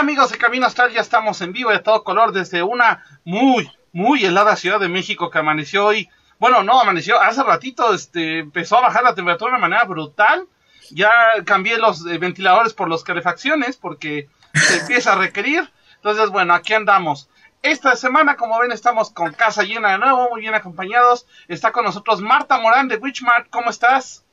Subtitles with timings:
[0.00, 4.24] amigos de Camino Astral, ya estamos en vivo de todo color desde una muy, muy
[4.24, 6.08] helada Ciudad de México que amaneció hoy.
[6.38, 10.48] Bueno, no, amaneció hace ratito, este, empezó a bajar la temperatura de manera brutal.
[10.90, 11.12] Ya
[11.44, 15.70] cambié los eh, ventiladores por los calefacciones porque se empieza a requerir.
[15.96, 17.28] Entonces, bueno, aquí andamos.
[17.60, 21.26] Esta semana, como ven, estamos con casa llena de nuevo, muy bien acompañados.
[21.46, 23.50] Está con nosotros Marta Morán de Witchmart.
[23.50, 24.24] ¿Cómo estás?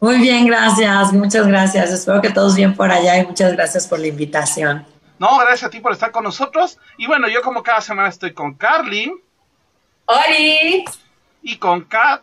[0.00, 1.90] Muy bien, gracias, muchas gracias.
[1.90, 4.86] Espero que todos bien por allá y muchas gracias por la invitación.
[5.18, 6.78] No, gracias a ti por estar con nosotros.
[6.96, 9.12] Y bueno, yo como cada semana estoy con Carly.
[10.06, 10.84] ¡Holi!
[11.42, 12.22] Y con Kat.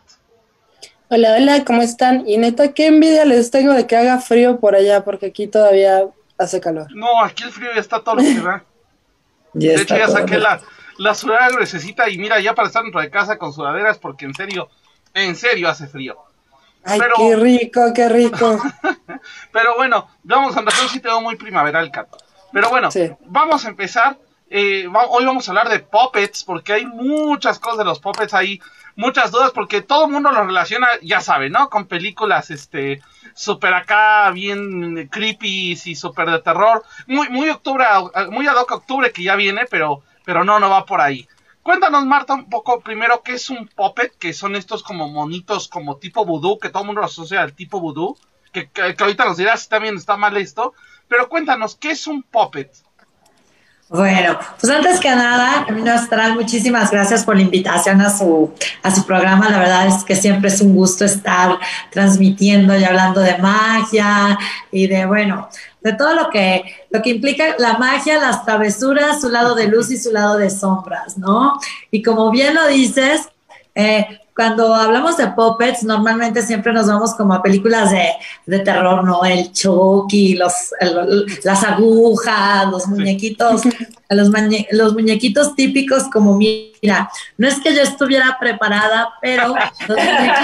[1.10, 2.28] Hola, hola, ¿cómo están?
[2.28, 6.04] Y neta, qué envidia les tengo de que haga frío por allá, porque aquí todavía
[6.36, 6.88] hace calor.
[6.94, 8.64] No, aquí el frío ya está todo lo que da.
[9.54, 10.60] de hecho, ya saqué la,
[10.98, 14.34] la sudadera gruesecita y mira, ya para estar dentro de casa con sudaderas, porque en
[14.34, 14.68] serio,
[15.14, 16.16] en serio hace frío.
[16.88, 18.58] Ay, qué rico, qué rico.
[19.52, 22.08] pero bueno, vamos a empezar un sitio muy primaveral, Kat.
[22.52, 22.88] Pero bueno,
[23.26, 24.18] vamos a empezar.
[24.50, 28.62] Eh, hoy vamos a hablar de puppets, porque hay muchas cosas de los puppets ahí,
[28.96, 31.68] muchas dudas, porque todo el mundo lo relaciona, ya sabe, ¿no?
[31.68, 33.02] Con películas, este,
[33.34, 36.82] super acá, bien creepy y super de terror.
[37.06, 37.84] Muy, muy octubre,
[38.30, 41.28] muy ad hoc octubre que ya viene, pero, pero no, no va por ahí.
[41.68, 45.98] Cuéntanos, Marta, un poco primero qué es un puppet, que son estos como monitos como
[45.98, 48.16] tipo vudú, que todo el mundo lo asocia al tipo vudú,
[48.54, 50.72] que, que, ahorita nos dirás si también está mal esto,
[51.08, 52.72] pero cuéntanos, ¿qué es un puppet?
[53.90, 58.90] Bueno, pues antes que nada, Camino Astral, muchísimas gracias por la invitación a su, a
[58.90, 59.50] su programa.
[59.50, 61.58] La verdad es que siempre es un gusto estar
[61.90, 64.38] transmitiendo y hablando de magia
[64.70, 65.48] y de, bueno,
[65.80, 69.90] de todo lo que, lo que implica la magia, las travesuras, su lado de luz
[69.90, 71.58] y su lado de sombras, ¿no?
[71.90, 73.28] Y como bien lo dices,
[73.74, 78.12] eh, cuando hablamos de puppets, normalmente siempre nos vamos como a películas de,
[78.46, 79.24] de terror, ¿no?
[79.24, 80.52] El Chucky, los,
[81.42, 83.62] las agujas, los muñequitos,
[84.08, 84.30] los,
[84.70, 89.56] los muñequitos típicos como mira, no es que yo estuviera preparada, pero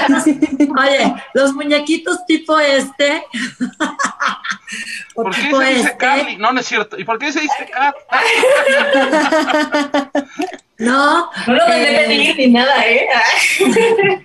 [0.09, 3.23] los oye, los muñequitos tipo este.
[5.15, 6.99] ¿Por qué se dice este, No, no es cierto.
[6.99, 7.95] ¿Y por qué se dice Cat?
[10.79, 11.31] No.
[11.47, 13.07] No lo debe eh, ni nada, ¿eh?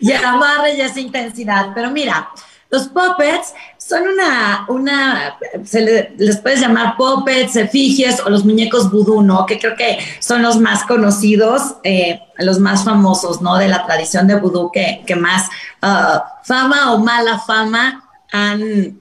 [0.00, 1.70] y el amarre y esa intensidad.
[1.74, 2.30] Pero mira,
[2.70, 9.22] los puppets son una, una se les puedes llamar puppets, efigies o los muñecos vudú,
[9.22, 9.46] ¿no?
[9.46, 13.56] Que creo que son los más conocidos, eh, los más famosos, ¿no?
[13.56, 15.48] De la tradición de vudú que, que más
[15.82, 19.00] uh, fama o mala fama han,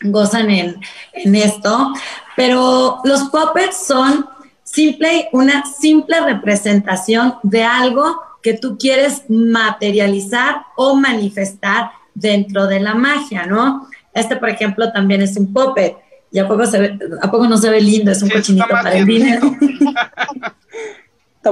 [0.00, 0.80] gozan en,
[1.12, 1.92] en esto.
[2.36, 4.26] Pero los puppets son
[4.74, 12.94] simple, una simple representación de algo que tú quieres materializar o manifestar dentro de la
[12.94, 13.88] magia, ¿no?
[14.12, 15.96] Este, por ejemplo, también es un puppet.
[16.30, 18.10] ¿Y a poco, se ve, a poco no se ve lindo?
[18.10, 19.42] Es un cochinito para el dinero.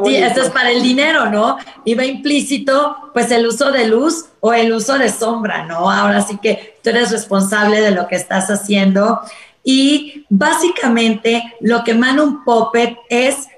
[0.05, 1.57] sí, esto es para el dinero, ¿no?
[1.85, 5.89] Y va implícito, pues, el uso de luz o el uso de sombra, ¿no?
[5.89, 9.21] Ahora sí que tú eres responsable de lo que estás haciendo
[9.65, 13.49] y básicamente lo que manda un puppet es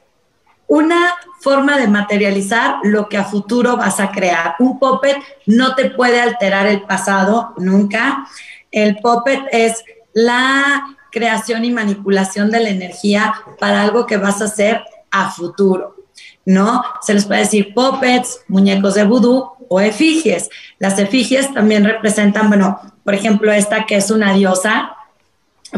[0.67, 4.57] una forma de materializar lo que a futuro vas a crear.
[4.59, 5.17] Un puppet
[5.47, 8.27] no te puede alterar el pasado nunca.
[8.71, 9.85] El puppet es
[10.15, 15.97] la creación y manipulación de la energía para algo que vas a hacer a futuro,
[16.45, 16.83] ¿no?
[17.03, 20.51] Se les puede decir puppets, muñecos de vudú o efigies.
[20.79, 24.94] Las efigies también representan, bueno, por ejemplo, esta que es una diosa,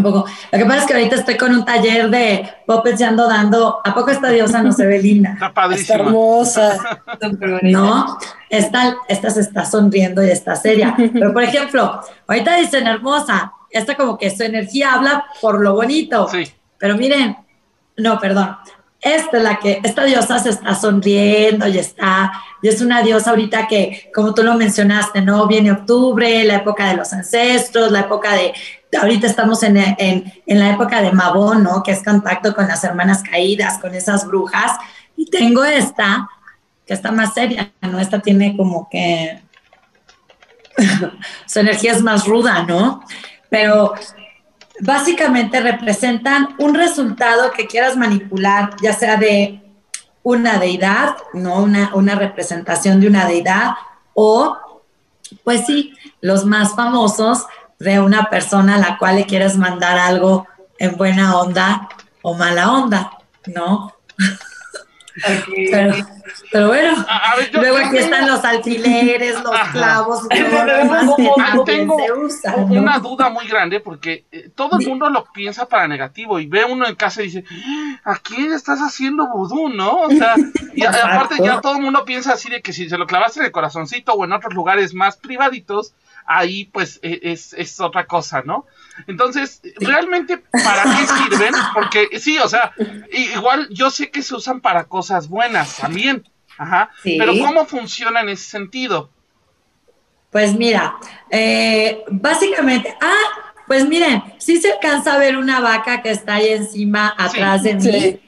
[0.03, 3.81] lo que pasa es que ahorita estoy con un taller de puppets y ando dando.
[3.84, 5.33] ¿A poco esta diosa no se ve linda?
[5.33, 5.83] Está padrísima.
[5.83, 7.01] Está hermosa.
[7.62, 8.19] no,
[8.51, 10.95] esta, esta se está sonriendo y está seria.
[10.97, 13.53] Pero, por ejemplo, ahorita dicen hermosa.
[13.71, 16.28] Esta como que su energía habla por lo bonito.
[16.28, 16.51] Sí.
[16.78, 17.37] Pero miren,
[17.97, 18.57] no, perdón.
[19.01, 22.33] Esta, la que, esta diosa se está sonriendo y está,
[22.63, 25.47] y es una diosa ahorita que, como tú lo mencionaste, ¿no?
[25.47, 28.53] Viene octubre, la época de los ancestros, la época de,
[28.99, 31.83] ahorita estamos en, en, en la época de Mabón, ¿no?
[31.83, 34.72] Que es contacto con las hermanas caídas, con esas brujas.
[35.16, 36.28] Y tengo esta,
[36.87, 37.99] que está más seria, ¿no?
[37.99, 39.43] Esta tiene como que
[41.47, 43.03] su energía es más ruda, ¿no?
[43.49, 43.95] Pero
[44.81, 49.63] básicamente representan un resultado que quieras manipular, ya sea de
[50.22, 51.63] una deidad, ¿no?
[51.63, 53.72] Una, una representación de una deidad,
[54.15, 54.57] o,
[55.45, 57.47] pues sí, los más famosos
[57.78, 60.47] de una persona a la cual le quieres mandar algo
[60.78, 61.89] en buena onda
[62.23, 63.11] o mala onda,
[63.47, 63.93] ¿no?
[66.53, 67.05] Pero, bueno,
[67.55, 71.97] luego aquí están los alfileres, los clavos, todo lo tengo
[72.69, 76.65] una duda muy grande porque eh, todo el mundo lo piensa para negativo y ve
[76.65, 77.45] uno en casa y dice,
[78.05, 80.03] ¿a quién estás haciendo vudú, no?
[80.03, 80.34] O sea,
[80.75, 83.47] y aparte ya todo el mundo piensa así de que si se lo clavaste en
[83.47, 85.95] el corazoncito o en otros lugares más privaditos,
[86.27, 88.67] ahí pues e, es, es otra cosa, ¿no?
[89.07, 91.55] Entonces, ¿realmente para qué sirven?
[91.75, 92.73] Porque sí, o sea,
[93.13, 96.28] igual yo sé que se usan para cosas buenas también,
[96.59, 99.11] ajá, pero ¿cómo funciona en ese sentido?
[100.31, 100.97] Pues mira,
[101.31, 106.49] eh, básicamente, ah, pues miren, sí se alcanza a ver una vaca que está ahí
[106.49, 108.21] encima, atrás de mí.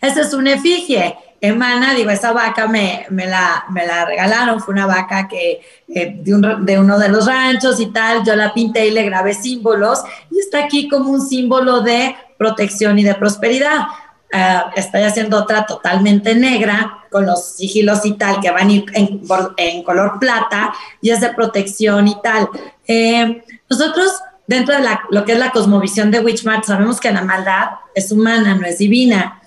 [0.00, 4.74] Esa es una efigie emana, digo, esa vaca me, me, la, me la regalaron, fue
[4.74, 8.86] una vaca que eh, de, de, uno de los ranchos y tal, yo la pinté
[8.86, 13.86] y le grabé símbolos y está aquí como un símbolo de protección y de prosperidad.
[14.32, 18.84] Uh, estoy haciendo otra totalmente negra con los sigilos y tal que van a ir
[18.94, 22.48] en, color plata y es de protección y tal.
[22.88, 27.70] Eh, nosotros dentro de lo que es la cosmovisión de Witchmart sabemos que la maldad
[27.94, 29.40] es humana, no es divina,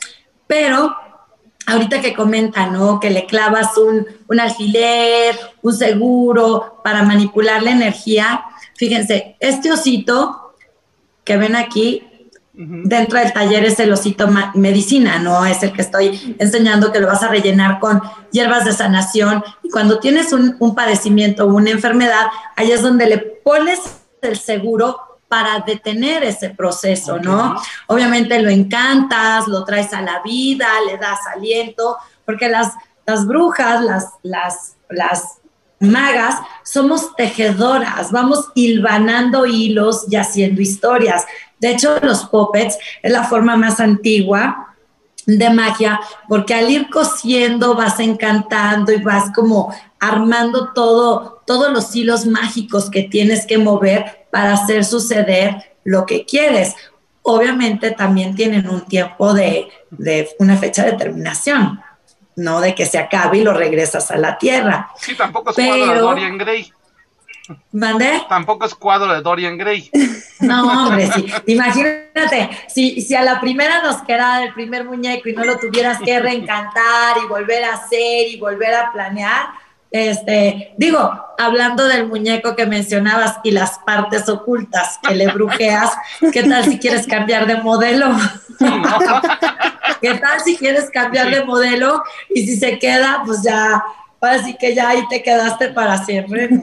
[0.48, 0.96] pero
[1.69, 3.00] ahorita que comenta, ¿no?
[3.00, 8.44] Que le clavas un, un alfiler, un seguro para manipular la energía.
[8.75, 10.54] Fíjense, este osito
[11.24, 12.04] que ven aquí,
[12.54, 15.45] dentro del taller es el osito medicina, ¿no?
[15.45, 18.01] Es el que estoy enseñando que lo vas a rellenar con
[18.31, 19.44] hierbas de sanación.
[19.63, 23.80] Y cuando tienes un, un padecimiento o una enfermedad, ahí es donde le pones
[24.21, 25.00] el seguro
[25.30, 27.56] para detener ese proceso, ¿no?
[27.88, 32.74] Obviamente lo encantas, lo traes a la vida, le das aliento, porque las,
[33.06, 35.40] las brujas, las, las, las
[35.80, 41.26] magas, somos tejedoras, vamos hilvanando hilos y haciendo historias.
[41.60, 44.69] De hecho, los puppets es la forma más antigua
[45.38, 51.96] de magia, porque al ir cosiendo vas encantando y vas como armando todo, todos los
[51.96, 56.76] hilos mágicos que tienes que mover para hacer suceder lo que quieres.
[57.22, 59.70] Obviamente también tienen un tiempo de,
[60.40, 61.81] una fecha de terminación,
[62.36, 64.90] no de que se acabe y lo regresas a la tierra.
[64.98, 66.72] Sí, tampoco es de Dorian Gray.
[67.72, 68.24] ¿Mandé?
[68.30, 69.90] Tampoco es cuadro de Dorian Gray.
[70.40, 71.25] No, hombre, sí.
[71.48, 76.00] Imagínate, si, si a la primera nos quedara el primer muñeco y no lo tuvieras
[76.00, 79.48] que reencantar y volver a hacer y volver a planear,
[79.92, 85.92] este, digo, hablando del muñeco que mencionabas y las partes ocultas que le brujeas,
[86.31, 88.16] ¿qué tal si quieres cambiar de modelo?
[90.02, 92.04] ¿Qué tal si quieres cambiar de modelo
[92.34, 93.84] y si se queda, pues ya,
[94.21, 96.50] así que ya ahí te quedaste para siempre?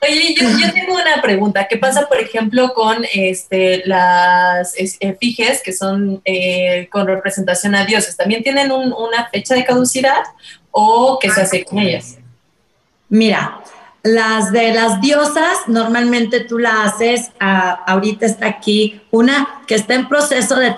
[0.00, 1.66] Oye, yo, tengo una pregunta.
[1.66, 8.16] ¿Qué pasa, por ejemplo, con este, las efigies que son eh, con representación a dioses?
[8.16, 10.22] ¿También tienen una fecha de caducidad
[10.70, 12.18] o qué se hace con ellas?
[13.08, 13.60] Mira,
[14.04, 20.08] las de las diosas, normalmente tú la haces, ahorita está aquí una que está en
[20.08, 20.74] proceso de,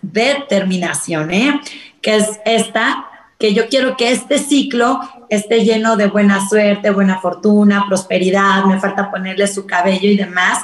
[0.00, 1.60] de terminación, ¿eh?
[2.06, 3.04] Que es esta,
[3.36, 8.78] que yo quiero que este ciclo esté lleno de buena suerte, buena fortuna, prosperidad, me
[8.78, 10.62] falta ponerle su cabello y demás.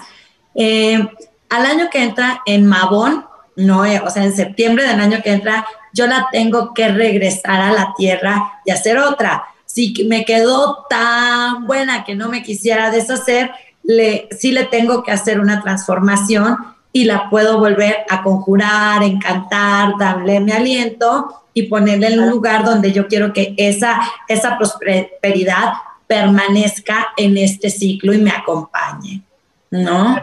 [0.55, 1.05] Eh,
[1.51, 5.33] al año que entra en Mabón, no, eh, o sea, en septiembre del año que
[5.33, 9.43] entra, yo la tengo que regresar a la tierra y hacer otra.
[9.67, 13.51] Si me quedó tan buena que no me quisiera deshacer,
[13.83, 16.57] le, sí le tengo que hacer una transformación
[16.93, 22.65] y la puedo volver a conjurar, encantar, darle mi aliento y ponerle en un lugar
[22.65, 25.73] donde yo quiero que esa, esa prosperidad
[26.07, 29.23] permanezca en este ciclo y me acompañe.
[29.71, 30.23] ¿No?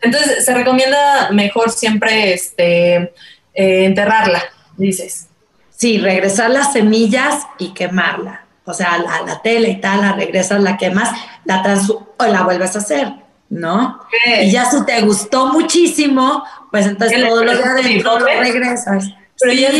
[0.00, 2.94] Entonces, se recomienda mejor siempre este,
[3.52, 4.40] eh, enterrarla,
[4.76, 5.26] dices.
[5.70, 8.44] Sí, regresar las semillas y quemarla.
[8.64, 11.10] O sea, la, la tela y tal, la regresas, la quemas,
[11.44, 11.62] la
[12.18, 13.12] o la vuelves a hacer,
[13.48, 14.00] ¿no?
[14.42, 19.10] Y ya si te gustó muchísimo, pues entonces todo lo de adentro lo regresas.
[19.38, 19.70] Pero ya,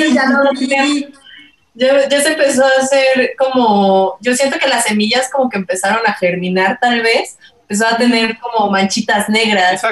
[1.74, 6.14] ya, se empezó a hacer como, yo siento que las semillas como que empezaron a
[6.14, 9.82] germinar tal vez, empezó a tener como manchitas negras.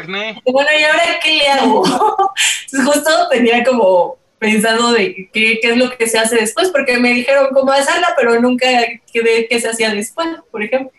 [0.44, 1.82] Bueno, ¿y ahora qué le hago?
[2.72, 7.10] Justo tenía como pensando de qué, qué, es lo que se hace después, porque me
[7.14, 8.66] dijeron cómo hacerla, pero nunca
[9.10, 10.92] quedé qué se hacía después, por ejemplo.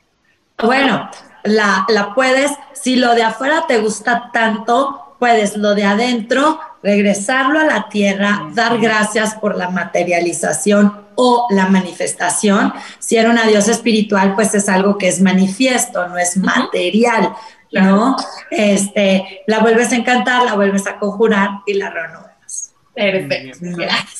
[0.58, 1.12] Bueno,
[1.46, 7.60] la, la puedes, si lo de afuera te gusta tanto, puedes lo de adentro regresarlo
[7.60, 12.74] a la tierra, dar gracias por la materialización o la manifestación.
[13.00, 17.34] Si era una diosa espiritual, pues es algo que es manifiesto, no es material,
[17.72, 18.16] ¿no?
[18.52, 22.74] Este, la vuelves a encantar, la vuelves a conjurar y la renuevas.
[22.94, 23.66] Perfecto.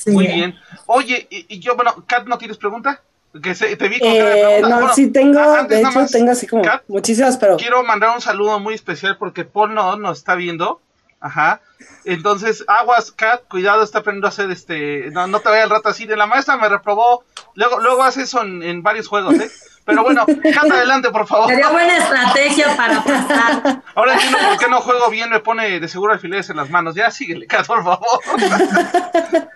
[0.08, 0.56] Muy bien.
[0.88, 3.02] Oye, y, yo, bueno, Kat, ¿no tienes pregunta?
[3.42, 7.58] Que te vi con eh, No, sí tengo, de hecho tengo así como muchísimas, pero...
[7.58, 10.80] Quiero mandar un saludo muy especial porque Paul no nos está viendo.
[11.20, 11.60] Ajá.
[12.04, 15.10] Entonces, aguas, Kat, cuidado, está aprendiendo a hacer este.
[15.12, 16.06] No, no te vaya el rato así.
[16.06, 17.24] De la maestra me reprobó.
[17.56, 19.50] Luego, luego hace eso en, varios juegos, ¿eh?
[19.86, 21.50] Pero bueno, Kat, adelante, por favor.
[21.50, 23.82] Sería buena estrategia para pasar.
[23.96, 26.96] Ahora entiendo por qué no juego bien, me pone de seguro alfileres en las manos.
[26.96, 28.20] Ya síguele, Kat, por favor.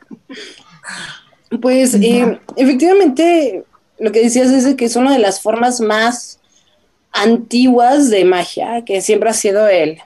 [1.61, 3.65] Pues, eh, efectivamente,
[3.99, 6.39] lo que decías es que es una de las formas más
[7.11, 10.01] antiguas de magia, que siempre ha sido el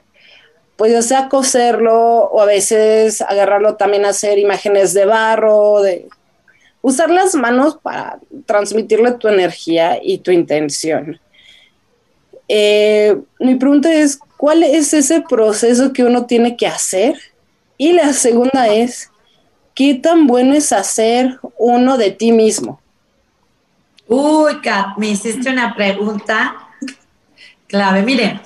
[0.76, 6.08] pues ya sea coserlo o a veces agarrarlo también a hacer imágenes de barro, de
[6.82, 11.20] usar las manos para transmitirle tu energía y tu intención.
[12.48, 17.16] Eh, mi pregunta es, ¿cuál es ese proceso que uno tiene que hacer?
[17.78, 19.10] Y la segunda es,
[19.74, 22.80] ¿qué tan bueno es hacer uno de ti mismo?
[24.16, 26.68] Uy, Kat, me hiciste una pregunta
[27.66, 28.02] clave.
[28.02, 28.40] Miren,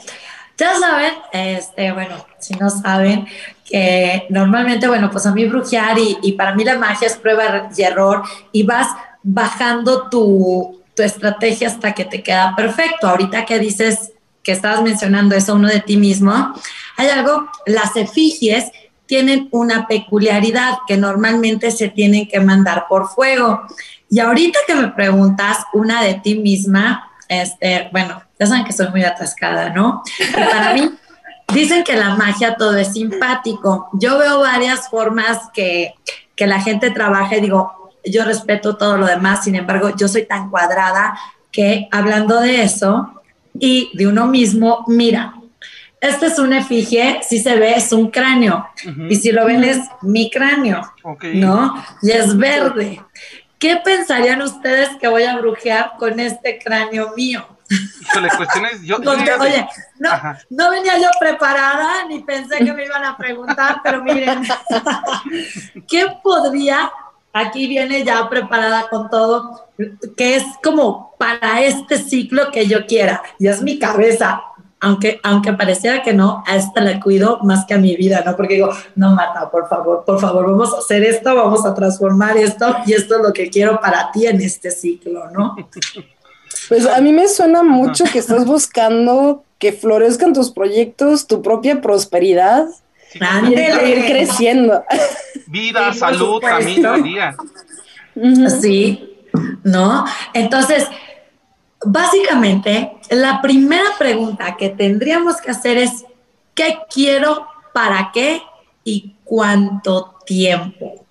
[0.57, 3.27] ya saben, este, bueno, si no saben,
[3.67, 7.83] que normalmente, bueno, pues a mí brujear y, para mí la magia es prueba y
[7.83, 8.89] error y vas
[9.23, 13.07] bajando tu, tu estrategia hasta que te queda perfecto.
[13.07, 16.55] Ahorita que dices que estabas mencionando eso uno de ti mismo,
[16.97, 18.73] hay algo, las efigies
[19.09, 23.63] tienen una peculiaridad que normalmente se tienen que mandar por fuego.
[24.11, 28.89] Y ahorita que me preguntas una de ti misma, este, bueno, ya saben que soy
[28.91, 30.03] muy atascada, ¿no?
[30.33, 30.91] Para mí,
[31.55, 33.89] dicen que la magia todo es simpático.
[33.95, 35.95] Yo veo varias formas que,
[36.37, 40.27] que la gente trabaja y digo, yo respeto todo lo demás, sin embargo, yo soy
[40.27, 41.19] tan cuadrada
[41.51, 43.23] que hablando de eso
[43.59, 45.35] y de uno mismo, mira,
[46.01, 48.69] este es un efigie, si se ve, es un cráneo.
[49.09, 50.83] Y si lo ven, es mi cráneo,
[51.35, 51.85] ¿no?
[52.03, 53.03] Y es verde.
[53.59, 57.45] ¿Qué pensarían ustedes que voy a brujear con este cráneo mío?
[58.01, 58.83] Híjole, cuestiones.
[58.83, 60.11] Yo, oye, no,
[60.51, 64.43] no, venía yo preparada ni pensé que me iban a preguntar, pero miren,
[65.89, 66.91] ¿qué podría?
[67.31, 69.69] Aquí viene ya preparada con todo,
[70.17, 74.43] que es como para este ciclo que yo quiera, y es mi cabeza
[74.81, 78.37] aunque, aunque pareciera que no, a esta la cuido más que a mi vida, ¿no?
[78.37, 82.37] Porque digo, no, mata, por favor, por favor, vamos a hacer esto, vamos a transformar
[82.37, 85.57] esto y esto es lo que quiero para ti en este ciclo, ¿no?
[86.69, 91.81] Pues a mí me suena mucho que estás buscando que florezcan tus proyectos, tu propia
[91.81, 92.67] prosperidad.
[93.15, 94.85] y ir creciendo.
[95.47, 97.37] Vida, salud, familia,
[98.61, 99.17] Sí,
[99.65, 100.05] ¿no?
[100.35, 100.87] Entonces,
[101.85, 106.05] básicamente, la primera pregunta que tendríamos que hacer es,
[106.55, 108.43] ¿qué quiero, para qué
[108.85, 111.07] y cuánto tiempo?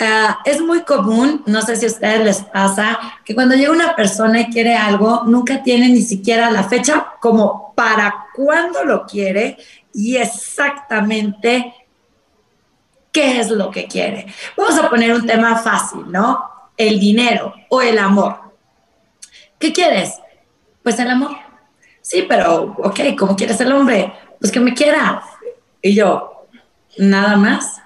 [0.00, 3.94] Ah, es muy común, no sé si a ustedes les pasa, que cuando llega una
[3.94, 9.56] persona y quiere algo, nunca tiene ni siquiera la fecha como para cuándo lo quiere
[9.94, 11.72] y exactamente
[13.12, 14.26] qué es lo que quiere.
[14.56, 16.42] Vamos a poner un tema fácil, ¿no?
[16.76, 18.41] El dinero o el amor.
[19.62, 20.14] ¿Qué quieres?
[20.82, 21.36] Pues el amor.
[22.00, 24.12] Sí, pero, ok, ¿cómo quieres el hombre?
[24.40, 25.22] Pues que me quiera.
[25.80, 26.48] Y yo,
[26.98, 27.80] nada más.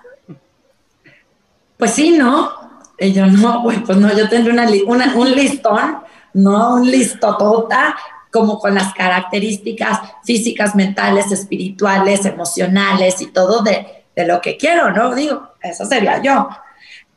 [1.77, 2.51] Pues sí, ¿no?
[2.99, 4.67] Y yo, no, pues no, yo tendré una,
[5.15, 5.99] un listón,
[6.33, 7.95] no un listotota,
[8.33, 15.15] como con las características físicas, mentales, espirituales, emocionales y todo de, lo que quiero, ¿no?
[15.15, 16.49] Digo, eso sería yo.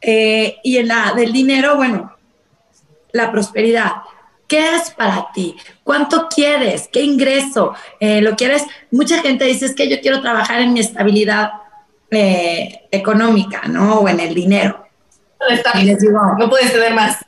[0.02, 2.14] Eh, y en la del dinero, bueno,
[3.14, 3.94] la prosperidad.
[4.50, 5.56] ¿Qué es para ti?
[5.84, 6.90] ¿Cuánto quieres?
[6.92, 7.76] ¿Qué ingreso?
[8.00, 8.66] Eh, ¿Lo quieres?
[8.90, 11.52] Mucha gente dice es que yo quiero trabajar en mi estabilidad
[12.10, 14.00] eh, económica, ¿no?
[14.00, 14.88] O en el dinero.
[16.40, 17.24] no puedes tener más.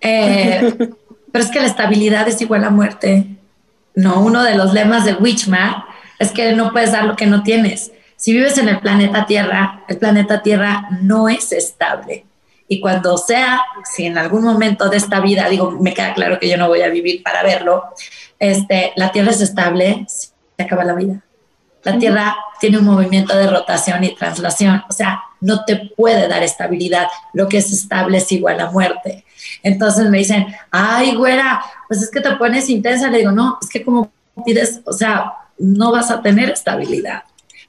[0.00, 0.74] Eh,
[1.32, 3.26] pero es que la estabilidad es igual a muerte.
[3.94, 5.84] No, uno de los lemas de Witchman
[6.18, 7.92] es que no puedes dar lo que no tienes.
[8.16, 12.24] Si vives en el planeta Tierra, el planeta Tierra no es estable.
[12.68, 16.48] Y cuando sea, si en algún momento de esta vida, digo, me queda claro que
[16.48, 17.84] yo no voy a vivir para verlo,
[18.38, 20.32] este, la Tierra es estable, se
[20.62, 21.24] acaba la vida.
[21.82, 26.42] La Tierra tiene un movimiento de rotación y translación, o sea, no te puede dar
[26.42, 27.06] estabilidad.
[27.32, 29.24] Lo que es estable es igual a muerte.
[29.62, 33.08] Entonces me dicen, ay, güera, pues es que te pones intensa.
[33.08, 34.10] Le digo, no, es que como
[34.44, 37.22] pides, o sea, no vas a tener estabilidad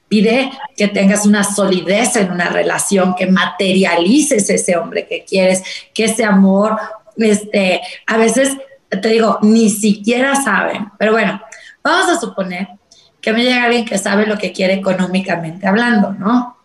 [0.09, 5.63] pide que tengas una solidez en una relación, que materialices ese hombre que quieres,
[5.93, 6.77] que ese amor,
[7.17, 8.57] este, a veces
[8.89, 11.39] te digo, ni siquiera saben, pero bueno,
[11.83, 12.67] vamos a suponer
[13.21, 16.59] que me llega alguien que sabe lo que quiere económicamente hablando, ¿no?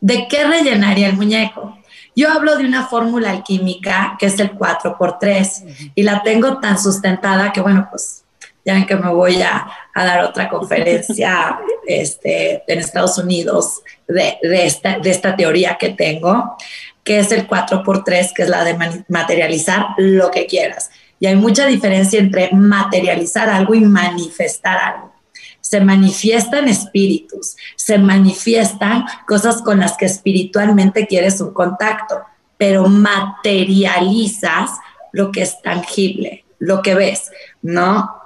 [0.00, 1.78] ¿de qué rellenaría el muñeco?
[2.16, 7.52] Yo hablo de una fórmula alquímica que es el 4x3 y la tengo tan sustentada
[7.52, 8.24] que, bueno, pues
[8.64, 11.58] ya ven que me voy a, dar otra conferencia
[11.90, 16.56] este, en Estados Unidos de, esta, de esta teoría que tengo,
[17.04, 18.76] que es el 4x3, que es la de
[19.08, 20.90] materializar lo que quieras.
[21.18, 25.12] Y hay mucha diferencia entre materializar algo y manifestar algo.
[25.60, 32.20] Se manifiestan espíritus, se manifiestan cosas con las que espiritualmente quieres un contacto,
[32.56, 34.70] pero materializas
[35.12, 37.30] lo que es tangible, lo que ves,
[37.62, 38.20] ¿no?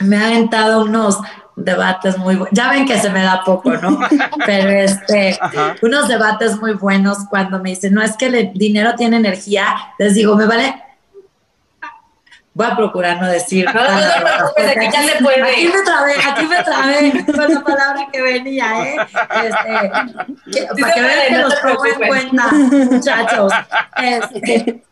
[0.00, 1.18] me ha aventado unos
[1.64, 2.52] debates muy buenos.
[2.52, 3.98] Ya ven que se me da poco, ¿no?
[4.46, 5.38] Pero este,
[5.82, 10.14] unos debates muy buenos cuando me dicen, no es que el dinero tiene energía, les
[10.14, 10.74] digo, me vale.
[12.52, 13.64] Voy a procurar no decir.
[13.72, 15.42] No, no, aquí, ya se puede.
[15.42, 18.96] Aquí me trabé, aquí me trabé con la palabra que venía, ¿eh?
[19.44, 23.52] Este, para que vean que los en cuenta, muchachos.
[23.96, 24.82] Este,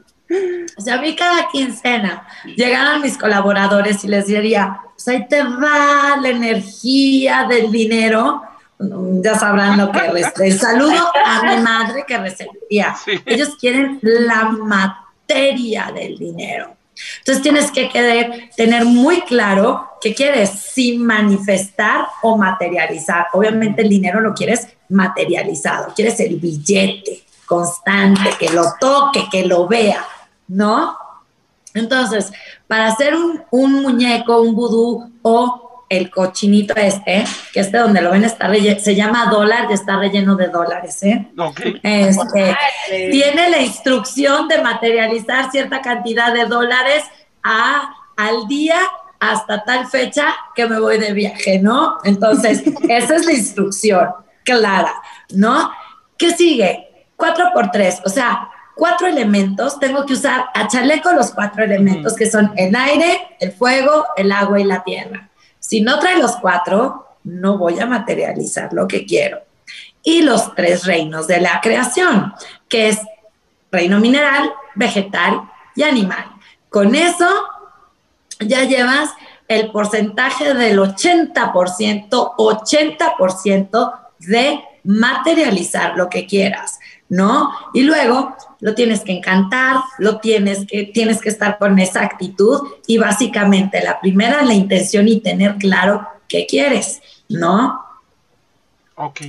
[0.77, 5.43] o sea, a mí cada quincena llegaran mis colaboradores y les diría, pues ahí te
[5.43, 8.43] va la energía del dinero.
[8.79, 10.01] Ya sabrán lo que
[10.45, 12.95] el Saludo a mi madre que recibía.
[13.27, 16.77] Ellos quieren la materia del dinero.
[17.19, 23.27] Entonces tienes que querer, tener muy claro qué quieres, si manifestar o materializar.
[23.33, 29.67] Obviamente el dinero lo quieres materializado, quieres el billete constante, que lo toque, que lo
[29.67, 30.05] vea
[30.49, 30.99] ¿no?
[31.75, 32.33] Entonces,
[32.67, 38.25] para hacer un, muñeco, un vudú o el cochinito este, que este donde lo ven
[38.25, 41.29] está se llama dólar y está relleno de dólares, ¿eh?
[41.83, 42.57] Este,
[43.11, 47.05] tiene la instrucción de materializar cierta cantidad de dólares
[47.43, 48.79] a, al día
[49.21, 51.99] hasta tal fecha que me voy de viaje, ¿no?
[52.05, 54.09] Entonces, esa es la instrucción
[54.45, 54.95] clara,
[55.31, 55.71] ¿no?
[56.17, 57.07] ¿Qué sigue?
[57.17, 62.15] Cuatro por tres, o sea, cuatro elementos, tengo que usar a chaleco los cuatro elementos
[62.15, 65.29] que son el aire, el fuego, el agua y la tierra.
[65.59, 69.41] Si no trae los cuatro, no voy a materializar lo que quiero.
[70.03, 72.33] Y los tres reinos de la creación,
[72.69, 73.01] que es
[73.73, 75.43] reino mineral, vegetal
[75.75, 76.25] y animal.
[76.71, 77.29] Con eso
[78.39, 79.11] ya llevas
[79.49, 86.78] el porcentaje del 80%, 80% de materializar lo que quieras,
[87.09, 87.51] ¿no?
[87.73, 92.61] Y luego lo tienes que encantar, lo tienes que, tienes que estar con esa actitud
[92.87, 97.85] y básicamente la primera, la intención y tener claro qué quieres, ¿no?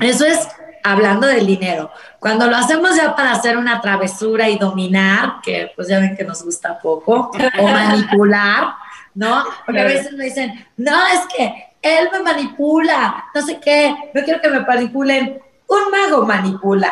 [0.02, 0.48] Eso es
[0.84, 1.92] hablando del dinero.
[2.20, 6.24] Cuando lo hacemos ya para hacer una travesura y dominar, que pues ya ven que
[6.24, 8.74] nos gusta poco, o manipular,
[9.14, 9.44] ¿no?
[9.66, 14.24] Porque a veces me dicen, no, es que él me manipula, no sé qué, no
[14.24, 15.42] quiero que me manipulen.
[15.68, 16.92] Un mago manipula.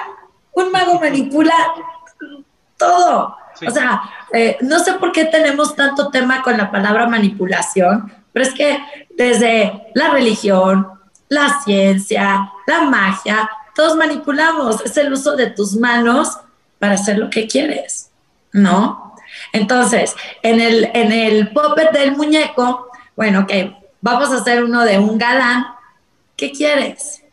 [0.57, 1.53] Un mago manipula
[2.77, 3.35] todo.
[3.67, 4.01] O sea,
[4.33, 8.79] eh, no sé por qué tenemos tanto tema con la palabra manipulación, pero es que
[9.15, 10.87] desde la religión,
[11.27, 14.81] la ciencia, la magia, todos manipulamos.
[14.85, 16.37] Es el uso de tus manos
[16.79, 18.11] para hacer lo que quieres,
[18.51, 19.15] ¿no?
[19.53, 24.99] Entonces, en el, en el puppet del muñeco, bueno, que vamos a hacer uno de
[24.99, 25.65] un galán.
[26.35, 27.23] ¿Qué quieres?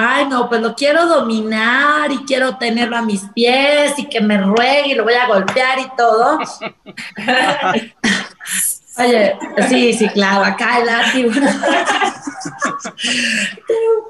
[0.00, 4.38] Ay, no, pues lo quiero dominar y quiero tenerlo a mis pies y que me
[4.38, 6.38] ruegue y lo voy a golpear y todo.
[8.98, 9.36] Oye,
[9.68, 11.30] sí, sí, claro, acá el látigo.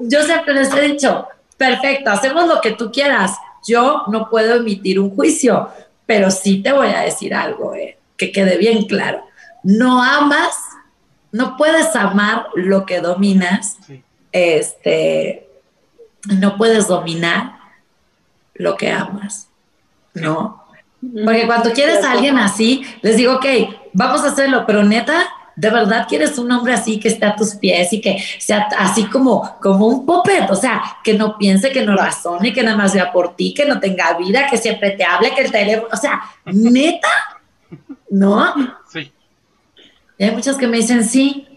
[0.00, 1.26] Yo siempre les he dicho,
[1.56, 3.36] perfecto, hacemos lo que tú quieras.
[3.66, 5.70] Yo no puedo emitir un juicio,
[6.06, 9.24] pero sí te voy a decir algo, eh, que quede bien claro.
[9.64, 10.56] No amas,
[11.32, 13.76] no puedes amar lo que dominas.
[14.32, 15.49] Este,
[16.28, 17.58] no puedes dominar
[18.54, 19.48] lo que amas,
[20.14, 20.64] ¿no?
[21.24, 23.46] Porque cuando quieres a alguien así, les digo, ok,
[23.94, 27.54] vamos a hacerlo, pero neta, de verdad quieres un hombre así que esté a tus
[27.54, 31.84] pies y que sea así como, como un puppet, o sea, que no piense, que
[31.84, 35.04] no razone, que nada más vea por ti, que no tenga vida, que siempre te
[35.04, 37.08] hable, que el teléfono, o sea, neta,
[38.10, 38.54] ¿no?
[38.92, 39.10] Sí.
[40.18, 41.49] Y hay muchas que me dicen, sí,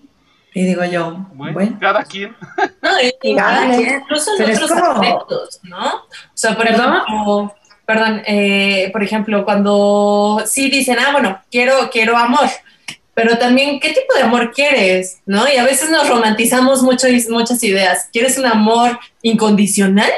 [0.53, 2.35] y digo yo, bueno, cada quien.
[2.81, 5.95] No, y, cada quien, incluso en otros aspectos, ¿no?
[5.95, 12.15] O sea, por ejemplo, perdón, eh, por ejemplo, cuando sí dicen, ah, bueno, quiero, quiero
[12.15, 12.49] amor,
[13.15, 15.21] pero también, ¿qué tipo de amor quieres?
[15.25, 15.45] ¿No?
[15.51, 18.09] Y a veces nos romantizamos mucho, muchas ideas.
[18.11, 20.11] ¿Quieres un amor incondicional?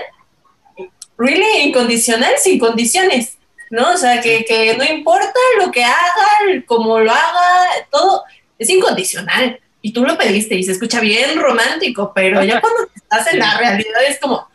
[1.17, 1.67] ¿Really?
[1.67, 2.33] ¿Incondicional?
[2.37, 3.37] Sin condiciones,
[3.69, 3.93] ¿no?
[3.93, 8.23] O sea, que, que no importa lo que haga, cómo lo haga, todo
[8.57, 13.31] es incondicional y tú lo pediste y se escucha bien romántico, pero ya cuando estás
[13.31, 14.49] en la realidad es como,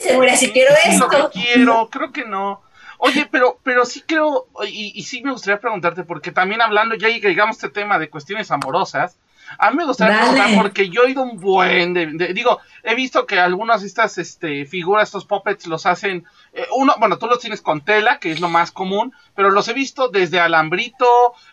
[0.00, 1.08] segura si quiero esto.
[1.12, 2.62] Lo que quiero, creo que no.
[2.96, 7.08] Oye, pero, pero sí creo, y, y, sí me gustaría preguntarte, porque también hablando, ya
[7.08, 9.18] llegamos a este tema de cuestiones amorosas,
[9.58, 13.26] a mí me gustaría preguntar porque yo he ido un buen de, digo, he visto
[13.26, 16.24] que algunas de estas este, figuras, estos puppets los hacen,
[16.54, 19.68] eh, uno, bueno, tú los tienes con tela, que es lo más común, pero los
[19.68, 21.06] he visto desde alambrito,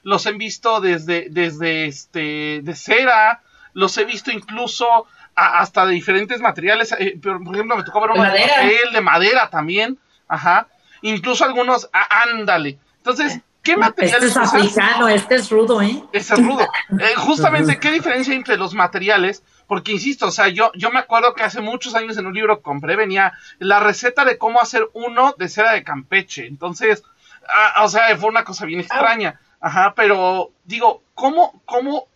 [0.04, 3.42] los he visto desde, desde este, de cera,
[3.74, 8.24] los he visto incluso hasta de diferentes materiales, eh, por ejemplo, me tocó ver uno
[8.24, 10.68] de, papel, de madera también, ajá,
[11.02, 12.78] incluso algunos, ándale.
[12.98, 16.04] Entonces, ¿Qué materiales Este es africano, este es rudo, ¿eh?
[16.12, 16.68] Este es rudo.
[17.00, 19.44] Eh, justamente, ¿qué diferencia entre los materiales?
[19.68, 22.58] Porque, insisto, o sea, yo, yo me acuerdo que hace muchos años en un libro
[22.58, 26.48] que compré venía la receta de cómo hacer uno de cera de Campeche.
[26.48, 27.04] Entonces,
[27.48, 29.40] ah, o sea, fue una cosa bien extraña.
[29.62, 32.08] Ajá, pero digo, ¿cómo, cómo,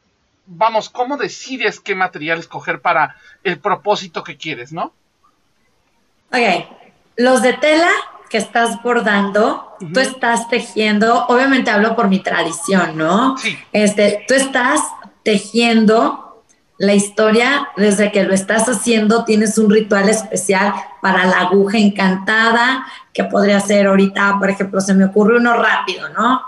[0.47, 4.93] vamos, cómo decides qué material escoger para el propósito que quieres, no?
[6.31, 6.65] Ok,
[7.17, 7.91] los de tela
[8.33, 13.37] que estás bordando, tú estás tejiendo, obviamente hablo por mi tradición, ¿no?
[13.37, 13.55] Sí.
[13.71, 14.81] Este, tú estás
[15.21, 16.41] tejiendo
[16.79, 22.87] la historia desde que lo estás haciendo, tienes un ritual especial para la aguja encantada,
[23.13, 26.41] que podría ser ahorita, por ejemplo, se me ocurre uno rápido, ¿no?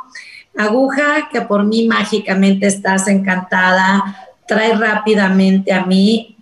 [0.57, 6.35] Aguja que por mí mágicamente estás encantada, trae rápidamente a mí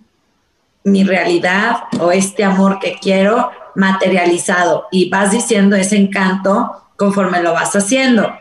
[0.84, 7.52] mi realidad o este amor que quiero materializado y vas diciendo ese encanto conforme lo
[7.52, 8.32] vas haciendo.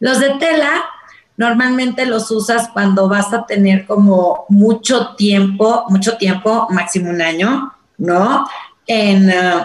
[0.00, 0.84] Los de tela
[1.36, 7.72] normalmente los usas cuando vas a tener como mucho tiempo, mucho tiempo, máximo un año,
[7.98, 8.46] ¿no?
[8.86, 9.64] En, uh,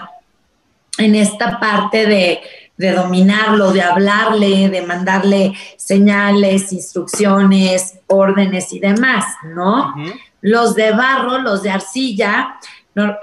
[0.98, 2.40] en esta parte de,
[2.76, 9.94] de, dominarlo, de hablarle, de mandarle señales, instrucciones, órdenes y demás, ¿no?
[10.40, 12.56] Los de barro, los de arcilla,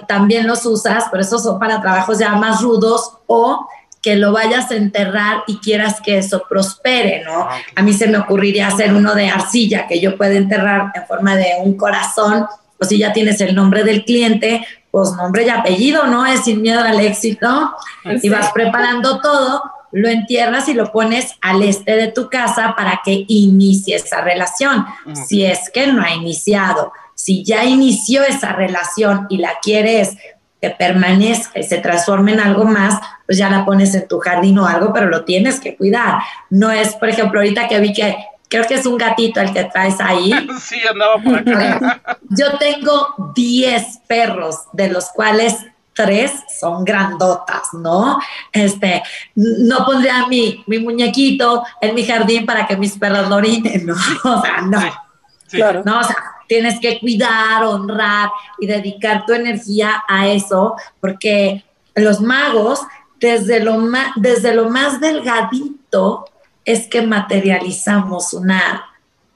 [0.07, 3.67] también los usas, pero esos son para trabajos ya más rudos o
[4.01, 7.41] que lo vayas a enterrar y quieras que eso prospere, ¿no?
[7.41, 11.05] Ah, a mí se me ocurriría hacer uno de arcilla que yo pueda enterrar en
[11.05, 12.45] forma de un corazón,
[12.79, 16.25] o si ya tienes el nombre del cliente, pues nombre y apellido, ¿no?
[16.25, 17.73] Es sin miedo al éxito.
[18.21, 23.01] Y vas preparando todo, lo entierras y lo pones al este de tu casa para
[23.03, 24.85] que inicie esa relación,
[25.27, 26.93] si es que no ha iniciado.
[27.27, 30.15] Si ya inició esa relación y la quieres
[30.61, 34.57] que permanezca y se transforme en algo más, pues ya la pones en tu jardín
[34.59, 36.21] o algo, pero lo tienes que cuidar.
[36.49, 38.15] No es, por ejemplo, ahorita que vi que
[38.47, 40.31] creo que es un gatito el que traes ahí.
[40.61, 42.01] Sí, andaba por acá.
[42.29, 45.57] Yo tengo 10 perros, de los cuales
[45.91, 48.19] tres son grandotas, ¿no?
[48.53, 49.03] Este,
[49.35, 53.95] no pondría mi, mi muñequito en mi jardín para que mis perros lo orinen, ¿no?
[54.23, 54.79] O sea, no.
[55.49, 55.81] Claro.
[55.85, 56.15] No, o sea,
[56.47, 58.29] tienes que cuidar, honrar
[58.59, 61.63] y dedicar tu energía a eso, porque
[61.95, 62.81] los magos,
[63.19, 66.25] desde lo más, desde lo más delgadito,
[66.65, 68.85] es que materializamos una,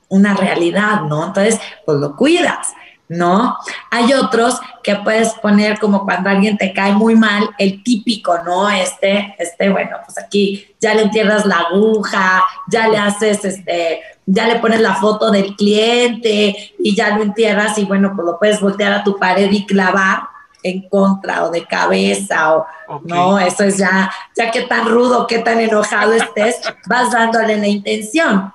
[0.10, 1.28] una realidad, ¿no?
[1.28, 2.74] Entonces, pues lo cuidas.
[3.12, 3.58] ¿no?
[3.90, 8.70] Hay otros que puedes poner como cuando alguien te cae muy mal, el típico, ¿no?
[8.70, 14.48] Este, este, bueno, pues aquí ya le entierras la aguja, ya le haces, este, ya
[14.48, 18.62] le pones la foto del cliente y ya lo entierras y bueno, pues lo puedes
[18.62, 20.24] voltear a tu pared y clavar
[20.64, 22.66] en contra o de cabeza o
[23.04, 27.68] no, eso es ya, ya que tan rudo, qué tan enojado estés, vas dándole la
[27.68, 28.54] intención.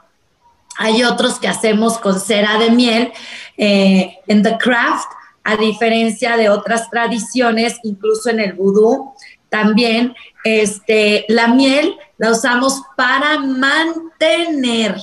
[0.78, 3.12] Hay otros que hacemos con cera de miel
[3.56, 5.10] eh, en The Craft,
[5.42, 9.14] a diferencia de otras tradiciones, incluso en el vudú,
[9.48, 14.96] también este, la miel la usamos para mantener.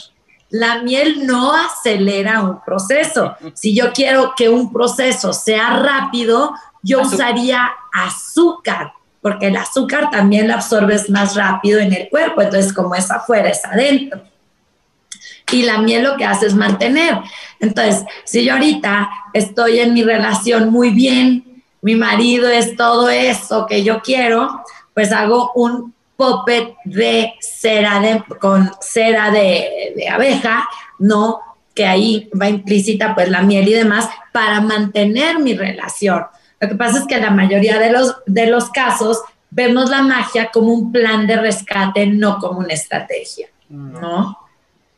[0.54, 3.36] La miel no acelera un proceso.
[3.56, 10.48] Si yo quiero que un proceso sea rápido, yo usaría azúcar, porque el azúcar también
[10.48, 12.44] lo absorbes más rápido en el cuerpo.
[12.44, 14.22] Entonces, como es afuera, es adentro
[15.52, 17.20] y la miel lo que hace es mantener.
[17.60, 23.66] Entonces, si yo ahorita estoy en mi relación muy bien, mi marido es todo eso
[23.66, 24.64] que yo quiero,
[24.94, 30.68] pues hago un puppet de cera de, con cera de, de abeja,
[31.00, 31.40] ¿no?
[31.74, 36.26] Que ahí va implícita pues la miel y demás para mantener mi relación.
[36.60, 40.50] Lo que pasa es que la mayoría de los, de los casos vemos la magia
[40.52, 44.38] como un plan de rescate, no como una estrategia, ¿no?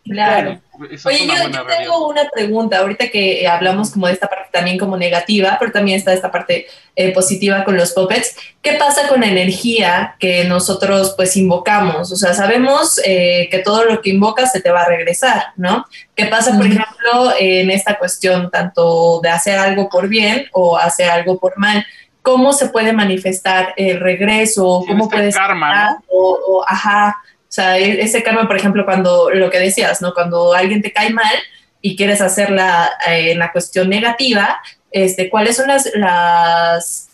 [0.05, 0.61] Claro.
[1.05, 5.57] Oye, yo, tengo una pregunta, ahorita que hablamos como de esta parte también como negativa,
[5.59, 8.35] pero también está esta parte eh, positiva con los puppets.
[8.61, 12.11] ¿Qué pasa con la energía que nosotros pues invocamos?
[12.11, 15.85] O sea, sabemos eh, que todo lo que invocas se te va a regresar, ¿no?
[16.15, 21.09] ¿Qué pasa, por ejemplo, en esta cuestión tanto de hacer algo por bien o hacer
[21.09, 21.85] algo por mal?
[22.21, 28.23] cómo se puede manifestar el regreso, cómo puede karma, o, ajá, o sea, e, ese
[28.23, 30.13] karma, por ejemplo, cuando lo que decías, ¿no?
[30.13, 31.35] Cuando alguien te cae mal
[31.81, 34.59] y quieres hacerla eh, en la cuestión negativa,
[34.91, 37.09] este, ¿cuáles son las, las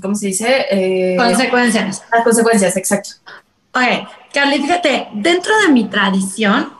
[0.00, 0.66] ¿cómo se dice?
[0.70, 2.02] Eh, consecuencias.
[2.10, 3.10] Las consecuencias, exacto.
[3.74, 6.72] Ok, Carly, fíjate, dentro de mi tradición,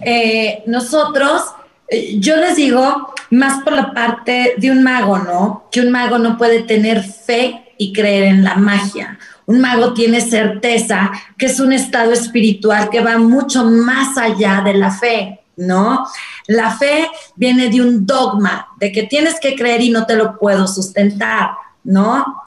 [0.00, 1.42] eh, nosotros,
[1.88, 5.68] eh, yo les digo, más por la parte de un mago, ¿no?
[5.70, 9.18] Que un mago no puede tener fe y creer en la magia.
[9.46, 14.74] Un mago tiene certeza que es un estado espiritual que va mucho más allá de
[14.74, 16.06] la fe, ¿no?
[16.46, 20.38] La fe viene de un dogma, de que tienes que creer y no te lo
[20.38, 21.50] puedo sustentar,
[21.84, 22.42] ¿no?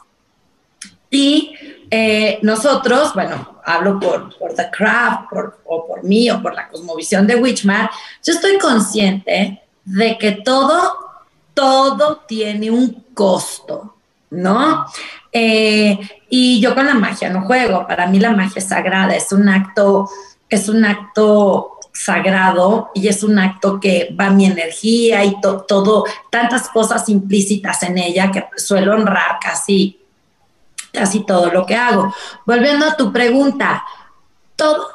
[1.10, 1.54] Y
[1.90, 6.68] eh, nosotros, bueno, hablo por, por The Craft, por, o por mí, o por la
[6.68, 7.90] cosmovisión de Witchmar,
[8.24, 10.94] yo estoy consciente de que todo,
[11.54, 13.96] todo tiene un costo,
[14.30, 14.86] ¿no?
[15.40, 19.32] Eh, y yo con la magia no juego, para mí la magia es sagrada, es
[19.32, 20.10] un acto,
[20.50, 26.70] es un acto sagrado y es un acto que va mi energía y todo, tantas
[26.70, 30.00] cosas implícitas en ella que suelo honrar casi,
[30.92, 32.12] casi todo lo que hago.
[32.44, 33.84] Volviendo a tu pregunta,
[34.56, 34.88] todo,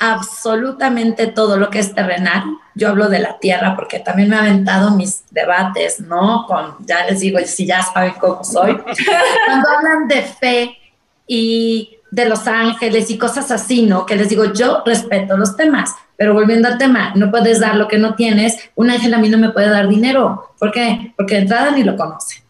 [0.00, 2.42] absolutamente todo lo que es terrenal,
[2.74, 6.46] yo hablo de la tierra porque también me ha aventado mis debates, ¿no?
[6.46, 8.76] Con, ya les digo, si ya saben cómo soy,
[9.46, 10.78] cuando hablan de fe
[11.26, 14.06] y de los ángeles y cosas así, ¿no?
[14.06, 17.86] Que les digo, yo respeto los temas, pero volviendo al tema, no puedes dar lo
[17.86, 18.70] que no tienes.
[18.74, 20.54] Un ángel a mí no me puede dar dinero.
[20.58, 21.12] ¿Por qué?
[21.16, 22.42] Porque de entrada ni lo conoce.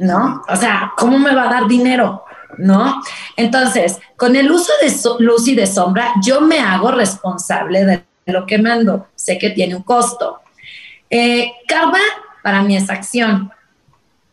[0.00, 0.42] ¿No?
[0.48, 2.24] O sea, ¿cómo me va a dar dinero?
[2.58, 3.02] ¿No?
[3.36, 8.46] Entonces, con el uso de luz y de sombra, yo me hago responsable de lo
[8.46, 9.08] que mando.
[9.14, 10.40] Sé que tiene un costo.
[11.08, 11.98] Eh, karma
[12.42, 13.50] para mí es acción.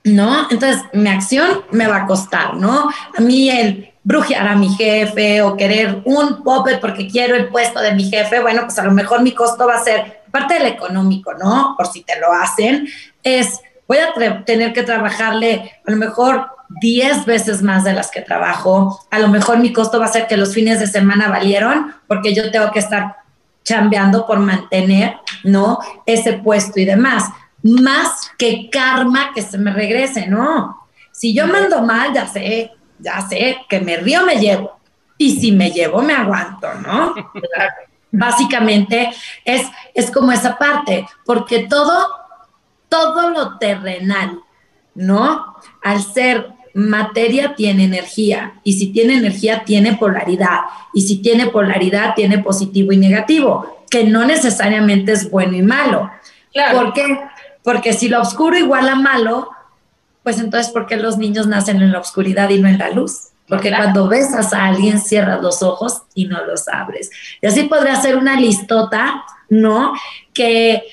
[0.04, 0.48] ¿no?
[0.50, 2.90] Entonces, mi acción me va a costar, ¿no?
[3.18, 7.80] A mí el brujear a mi jefe o querer un puppet porque quiero el puesto
[7.80, 10.68] de mi jefe, bueno, pues a lo mejor mi costo va a ser, parte del
[10.68, 11.76] económico, ¿no?
[11.78, 12.88] Por si te lo hacen,
[13.24, 16.48] es, voy a tener que trabajarle a lo mejor
[16.82, 20.28] 10 veces más de las que trabajo, a lo mejor mi costo va a ser
[20.28, 23.18] que los fines de semana valieron porque yo tengo que estar
[23.66, 25.80] chambeando por mantener, ¿no?
[26.06, 27.26] Ese puesto y demás
[27.64, 30.88] más que karma que se me regrese, no.
[31.12, 34.80] Si yo mando mal, ya sé, ya sé que me río, me llevo.
[35.18, 37.14] Y si me llevo, me aguanto, ¿no?
[38.12, 39.12] Básicamente
[39.44, 42.08] es, es como esa parte, porque todo,
[42.90, 44.40] todo lo terrenal,
[44.96, 45.56] ¿no?
[45.82, 50.60] Al ser materia tiene energía y si tiene energía tiene polaridad
[50.94, 56.12] y si tiene polaridad tiene positivo y negativo, que no necesariamente es bueno y malo.
[56.52, 56.80] Claro.
[56.80, 57.20] ¿Por qué?
[57.64, 59.50] Porque si lo oscuro iguala malo,
[60.24, 63.30] pues entonces, ¿por qué los niños nacen en la oscuridad y no en la luz?
[63.48, 67.10] Porque cuando besas a alguien, cierras los ojos y no los abres.
[67.42, 69.94] Y así podría ser una listota, ¿no?
[70.34, 70.84] Que,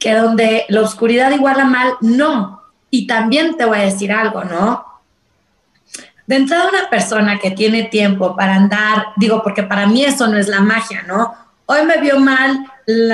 [0.00, 2.62] que donde la oscuridad iguala mal, no.
[2.90, 4.84] Y también te voy a decir algo, ¿no?
[6.26, 10.38] De entrada, una persona que tiene tiempo para andar, digo, porque para mí eso no
[10.38, 11.34] es la magia, ¿no?
[11.66, 12.66] Hoy me vio mal,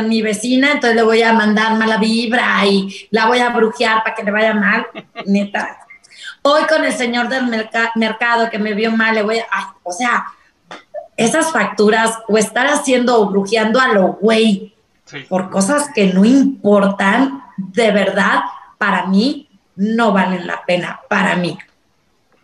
[0.07, 4.14] mi vecina, entonces le voy a mandar mala vibra y la voy a brujear para
[4.14, 4.87] que le vaya mal,
[5.27, 5.79] neta.
[6.42, 10.27] Hoy con el señor del mercado que me vio mal, le voy a, o sea,
[11.16, 14.76] esas facturas o estar haciendo o brujeando a lo güey
[15.29, 18.40] por cosas que no importan, de verdad,
[18.79, 21.59] para mí no valen la pena, para mí.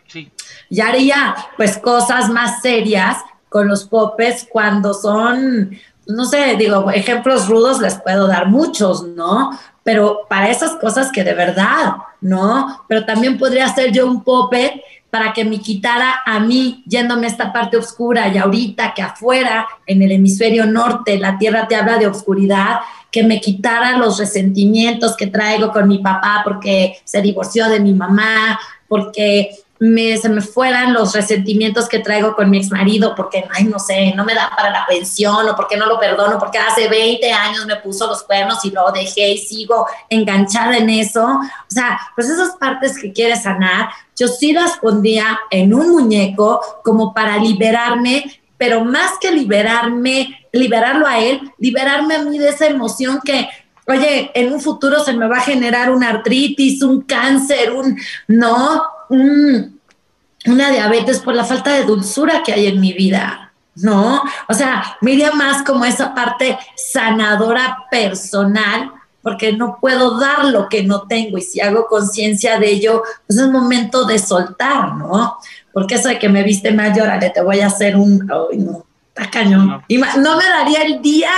[0.07, 0.31] Sí.
[0.69, 7.49] Y haría pues cosas más serias con los popes cuando son no sé, digo, ejemplos
[7.49, 9.59] rudos les puedo dar muchos, ¿no?
[9.85, 12.85] Pero para esas cosas que de verdad, ¿no?
[12.89, 17.29] Pero también podría ser yo un puppet para que me quitara a mí yéndome a
[17.29, 21.99] esta parte oscura y ahorita que afuera, en el hemisferio norte, la tierra te habla
[21.99, 27.69] de oscuridad, que me quitara los resentimientos que traigo con mi papá porque se divorció
[27.69, 29.51] de mi mamá, porque
[29.83, 33.81] me, se me fueran los resentimientos que traigo con mi ex marido porque, ay, no
[33.81, 37.33] sé, no me da para la pensión o porque no lo perdono, porque hace 20
[37.33, 41.25] años me puso los cuernos y lo dejé y sigo enganchada en eso.
[41.25, 46.61] O sea, pues esas partes que quieres sanar, yo sí las pondría en un muñeco
[46.85, 52.67] como para liberarme, pero más que liberarme, liberarlo a él, liberarme a mí de esa
[52.67, 53.49] emoción que
[53.89, 58.85] oye, en un futuro se me va a generar una artritis, un cáncer, un, no,
[59.13, 64.23] una diabetes por la falta de dulzura que hay en mi vida, ¿no?
[64.49, 70.83] O sea, me más como esa parte sanadora personal porque no puedo dar lo que
[70.83, 75.39] no tengo y si hago conciencia de ello, pues es momento de soltar, ¿no?
[75.73, 78.85] Porque eso de que me viste mal, llórale, te voy a hacer un, ay no,
[79.15, 79.83] está cañón.
[79.87, 81.31] Y no me daría el día,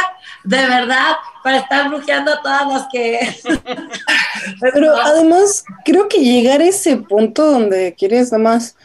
[0.44, 3.18] de verdad, para estar bloqueando a todas las que...
[4.60, 8.76] Pero además, creo que llegar a ese punto donde quieres nada más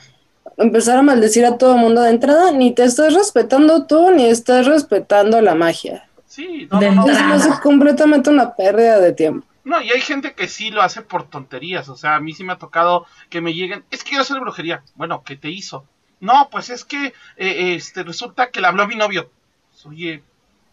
[0.57, 4.25] empezar a maldecir a todo el mundo de entrada, ni te estás respetando tú, ni
[4.25, 6.07] estás respetando la magia.
[6.27, 9.45] Sí, no, no, Es completamente una pérdida de tiempo.
[9.65, 11.89] No, y hay gente que sí lo hace por tonterías.
[11.89, 13.83] O sea, a mí sí me ha tocado que me lleguen.
[13.91, 14.83] Es que yo hacer brujería.
[14.95, 15.85] Bueno, ¿qué te hizo?
[16.21, 19.29] No, pues es que eh, este resulta que le habló a mi novio.
[19.71, 20.23] Pues, oye,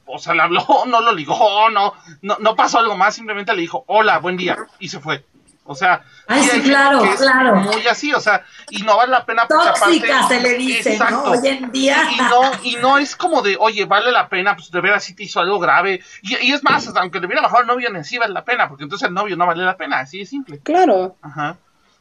[0.07, 3.63] o sea, le habló, no lo ligó, no, no, no pasó algo más, simplemente le
[3.63, 5.25] dijo, hola, buen día, y se fue.
[5.69, 7.57] O sea, Ay, sí, claro, claro.
[7.57, 11.25] Muy así, o sea, y no vale la pena Tóxica se le dice, ¿no?
[11.25, 12.09] Hoy en día.
[12.13, 15.15] Y, no, y no es como de, oye, vale la pena, pues de ver así
[15.15, 16.03] te hizo algo grave.
[16.23, 18.85] Y, es más, aunque le hubiera bajado el novio, ni sí vale la pena, porque
[18.85, 20.61] entonces el novio no vale la pena, así de simple.
[20.61, 21.17] Claro.
[21.21, 21.59] Ajá.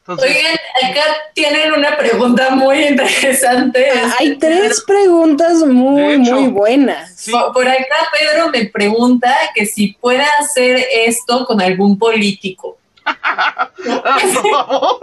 [0.08, 1.02] Oigan, acá
[1.34, 3.90] tienen una pregunta muy interesante.
[4.18, 7.26] Hay tres preguntas muy, muy buenas.
[7.52, 12.78] Por acá Pedro me pregunta que si puede hacer esto con algún político.
[13.04, 15.00] por favor.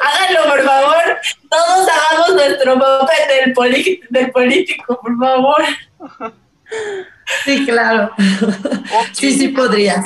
[0.00, 1.18] Háganlo, por favor.
[1.50, 5.62] Todos hagamos nuestro papel del, del político, por favor.
[7.44, 8.10] Sí, claro.
[9.12, 10.04] Sí, sí podrías.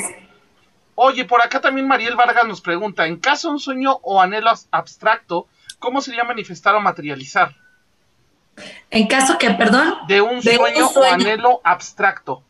[0.99, 4.49] Oye, por acá también Mariel Vargas nos pregunta, en caso de un sueño o anhelo
[4.71, 7.55] abstracto, ¿cómo sería manifestar o materializar?
[8.89, 9.93] En caso que, perdón.
[10.07, 12.41] De un, sueño, o anhelo abstracto.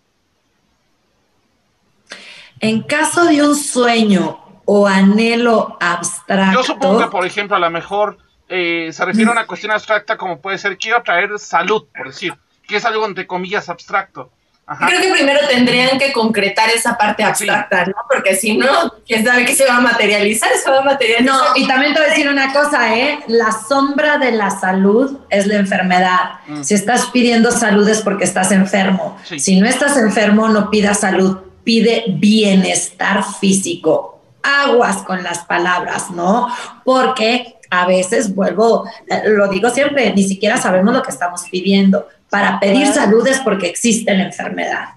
[2.61, 6.53] En caso de un sueño o anhelo abstracto.
[6.57, 10.15] Yo supongo que, por ejemplo, a lo mejor eh, se refiere a una cuestión abstracta
[10.15, 12.33] como puede ser quiero traer salud, por decir,
[12.65, 14.31] que es algo entre comillas abstracto.
[14.67, 17.95] Creo que primero tendrían que concretar esa parte abstracta, ¿no?
[18.09, 21.25] Porque si no, quién sabe qué se va a materializar, se va a materializar.
[21.25, 23.19] No, y también te voy a decir una cosa, ¿eh?
[23.27, 26.41] La sombra de la salud es la enfermedad.
[26.47, 26.63] Mm.
[26.63, 29.17] Si estás pidiendo salud es porque estás enfermo.
[29.23, 34.21] Si no estás enfermo, no pidas salud, pide bienestar físico.
[34.43, 36.53] Aguas con las palabras, ¿no?
[36.83, 42.07] Porque a veces vuelvo, eh, lo digo siempre, ni siquiera sabemos lo que estamos pidiendo
[42.29, 44.89] para pedir salud es porque existe la enfermedad.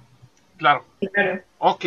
[0.57, 0.85] Claro.
[1.59, 1.85] Ok.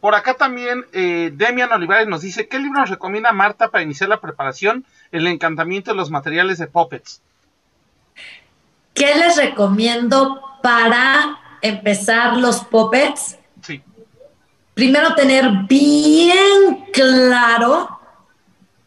[0.00, 4.08] Por acá también eh, Demian Olivares nos dice, ¿qué libro nos recomienda Marta para iniciar
[4.08, 7.20] la preparación, el encantamiento de los materiales de puppets?
[8.94, 13.38] ¿Qué les recomiendo para empezar los puppets?
[13.62, 13.82] Sí.
[14.74, 18.00] Primero tener bien claro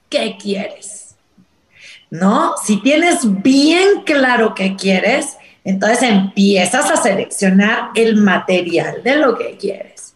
[0.10, 1.16] qué quieres.
[2.10, 2.56] ¿No?
[2.63, 9.58] Si tienes bien claro qué quieres, entonces empiezas a seleccionar el material de lo que
[9.58, 10.13] quieres,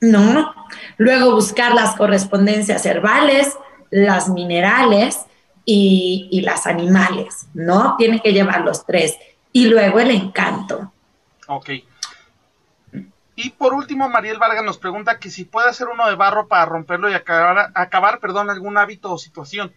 [0.00, 0.54] ¿no?
[0.96, 3.56] Luego buscar las correspondencias herbales,
[3.90, 5.26] las minerales
[5.64, 7.96] y, las animales, ¿no?
[7.98, 9.16] Tiene que llevar los tres.
[9.52, 10.92] Y luego el encanto.
[11.48, 11.70] Ok.
[13.38, 16.64] Y por último, Mariel Vargas nos pregunta que si puede hacer uno de barro para
[16.64, 19.72] romperlo y acabar, acabar perdón, algún hábito o situación.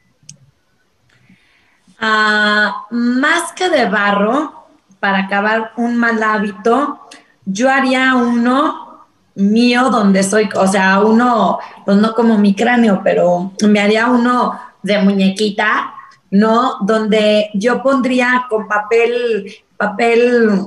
[1.99, 4.58] Ah, más que de barro,
[4.99, 6.99] para acabar un mal hábito,
[7.45, 13.53] yo haría uno mío donde soy, o sea, uno, pues no como mi cráneo, pero
[13.67, 15.93] me haría uno de muñequita,
[16.31, 16.77] ¿no?
[16.81, 20.61] Donde yo pondría con papel, papel,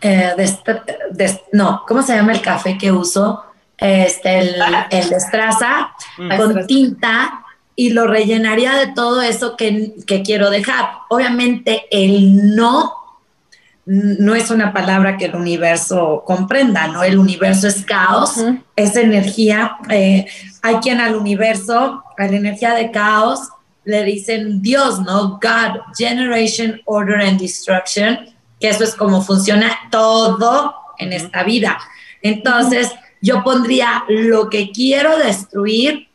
[0.00, 0.34] eh,
[1.52, 3.44] no, ¿cómo se llama el café que uso?
[3.76, 4.54] Este, el,
[4.90, 6.36] el destraza, mm.
[6.36, 7.44] con tinta
[7.74, 10.90] y lo rellenaría de todo eso que, que quiero dejar.
[11.08, 13.01] Obviamente el no
[13.84, 17.02] no es una palabra que el universo comprenda, ¿no?
[17.02, 18.36] El universo es caos,
[18.76, 19.76] es energía.
[19.90, 20.26] Eh,
[20.62, 23.40] hay quien al universo, a la energía de caos,
[23.84, 25.40] le dicen Dios, ¿no?
[25.40, 28.18] God, Generation, Order and Destruction,
[28.60, 31.78] que eso es como funciona todo en esta vida.
[32.22, 36.08] Entonces, yo pondría lo que quiero destruir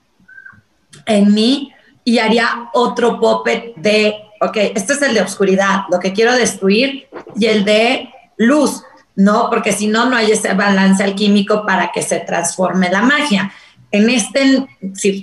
[1.05, 1.73] en mí
[2.05, 7.07] y haría otro puppet de ok, este es el de oscuridad, lo que quiero destruir,
[7.37, 8.83] y el de luz,
[9.15, 9.49] ¿no?
[9.49, 13.51] Porque si no, no hay ese balance alquímico para que se transforme la magia.
[13.91, 14.67] En este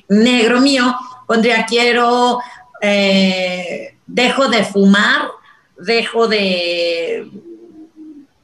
[0.09, 0.97] negro mío
[1.27, 2.41] pondría quiero,
[2.81, 5.29] eh, dejo de fumar,
[5.79, 7.31] dejo de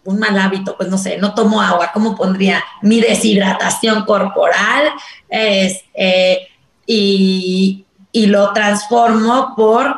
[0.05, 2.64] un mal hábito, pues no sé, no tomo agua, ¿cómo pondría?
[2.83, 4.93] Mi deshidratación corporal,
[5.29, 6.49] eh,
[6.87, 9.95] y, y lo transformo por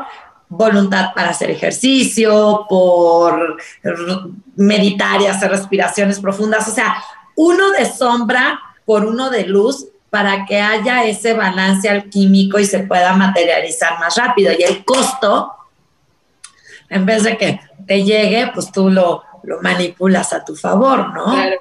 [0.56, 3.56] voluntad para hacer ejercicio, por
[4.56, 6.68] meditar y hacer respiraciones profundas.
[6.68, 7.02] O sea,
[7.36, 12.80] uno de sombra por uno de luz para que haya ese balance alquímico y se
[12.80, 14.52] pueda materializar más rápido.
[14.52, 15.52] Y el costo,
[16.90, 21.24] en vez de que te llegue, pues tú lo, lo manipulas a tu favor, ¿no?
[21.32, 21.56] Claro.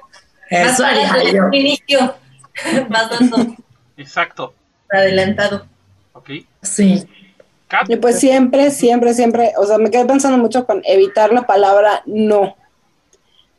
[0.50, 1.48] Eso haría yo.
[1.50, 2.14] Inicio.
[2.90, 3.08] Más.
[3.96, 4.52] Exacto.
[4.90, 5.66] Adelantado.
[6.12, 6.30] Ok.
[6.60, 7.08] Sí.
[7.88, 12.02] Y pues siempre, siempre, siempre, o sea, me quedé pensando mucho con evitar la palabra
[12.06, 12.56] no.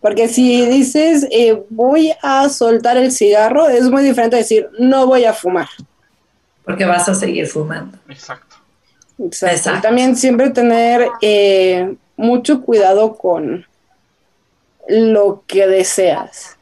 [0.01, 5.25] Porque si dices eh, voy a soltar el cigarro, es muy diferente decir no voy
[5.25, 5.67] a fumar.
[6.65, 7.97] Porque vas a seguir fumando.
[8.09, 8.57] Exacto.
[9.19, 9.81] Exacto.
[9.81, 13.65] también siempre tener eh, mucho cuidado con
[14.87, 16.57] lo que deseas.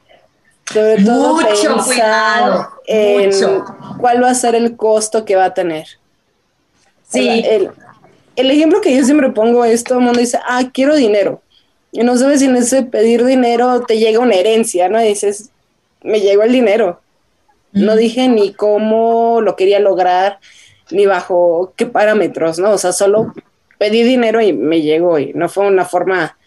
[0.72, 3.32] Sobre todo mucho cuidado, en
[4.00, 6.01] cuál va a ser el costo que va a tener.
[7.12, 7.28] Sí.
[7.46, 7.72] el,
[8.36, 11.42] el, ejemplo que yo siempre pongo es, todo el mundo dice, ah, quiero dinero.
[11.92, 15.02] Y no sabes si en ese pedir dinero te llega una herencia, ¿no?
[15.02, 15.52] Y dices,
[16.04, 17.02] me llegó el dinero.
[17.74, 20.40] No dije ni cómo lo quería lograr,
[20.90, 22.72] ni bajo qué parámetros, ¿no?
[22.72, 23.34] O sea, solo
[23.78, 26.38] pedí dinero y me llegó y no fue una forma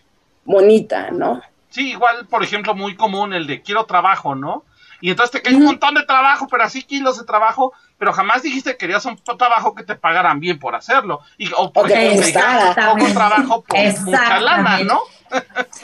[0.44, 1.42] bonita, ¿no?
[1.70, 4.64] Sí, igual, por ejemplo, muy común el de quiero trabajo, ¿no?
[5.00, 7.72] Y entonces te cae un montón de trabajo, pero así kilos de trabajo,
[8.04, 11.20] pero jamás dijiste que querías un trabajo que te pagaran bien por hacerlo.
[11.38, 12.42] Y, o por ejemplo,
[12.98, 15.00] poco trabajo por mucha lana, ¿no?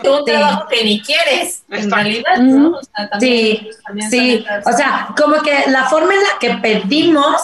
[0.05, 2.77] un trabajo que ni quieres, en realidad, ¿no?
[2.77, 3.71] O sea, sí,
[4.11, 4.45] sí.
[4.66, 7.41] O sea, como que la forma en la que pedimos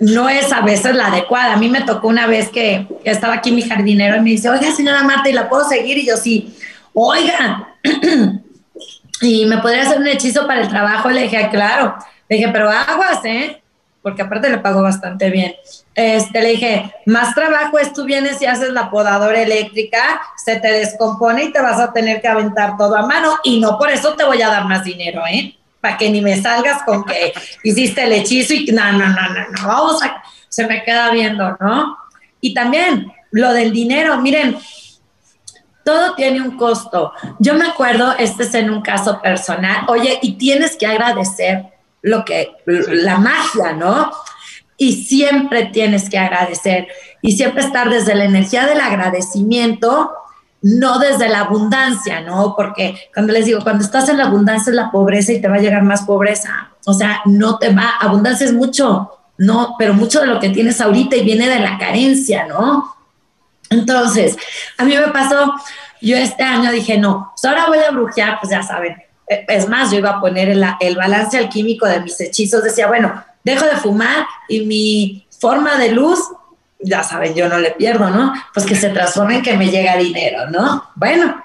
[0.00, 1.52] no es a veces la adecuada.
[1.52, 4.72] A mí me tocó una vez que estaba aquí mi jardinero y me dice, oiga,
[4.72, 5.98] señora Marta, ¿y la puedo seguir?
[5.98, 6.56] Y yo sí,
[6.94, 7.74] oiga,
[9.20, 11.10] y me podría hacer un hechizo para el trabajo.
[11.10, 11.94] Le dije, claro.
[12.28, 13.62] Le dije, pero aguas, ¿eh?
[14.06, 15.56] Porque aparte le pago bastante bien.
[15.96, 20.68] Este, le dije, más trabajo es tú vienes y haces la podadora eléctrica, se te
[20.68, 24.14] descompone y te vas a tener que aventar todo a mano y no por eso
[24.14, 25.56] te voy a dar más dinero, ¿eh?
[25.80, 27.34] Para que ni me salgas con que
[27.64, 30.00] hiciste el hechizo y no, no, no, no, no, vamos
[30.48, 31.98] se me queda viendo, ¿no?
[32.40, 34.56] Y también lo del dinero, miren,
[35.84, 37.12] todo tiene un costo.
[37.40, 41.74] Yo me acuerdo, este es en un caso personal, oye, y tienes que agradecer
[42.06, 44.10] lo que, la magia, ¿no?
[44.76, 46.88] y siempre tienes que agradecer
[47.22, 50.12] y siempre estar desde la energía del agradecimiento,
[50.62, 52.54] no desde la abundancia, ¿no?
[52.56, 55.56] Porque cuando les digo, cuando estás en la abundancia es la pobreza y te va
[55.56, 56.70] a llegar más pobreza.
[56.84, 60.80] O sea, no te va, abundancia es mucho, no, pero mucho de lo que tienes
[60.80, 62.96] ahorita y viene de la carencia, ¿no?
[63.70, 64.36] Entonces,
[64.78, 65.54] a mí me pasó,
[66.00, 68.96] yo este año dije, no, pues ahora voy a brujear, pues ya saben.
[69.26, 73.24] Es más, yo iba a poner el, el balance alquímico de mis hechizos, decía, bueno,
[73.42, 76.20] dejo de fumar y mi forma de luz,
[76.80, 78.32] ya saben, yo no le pierdo, ¿no?
[78.54, 80.84] Pues que se transforme en que me llega dinero, ¿no?
[80.94, 81.42] Bueno,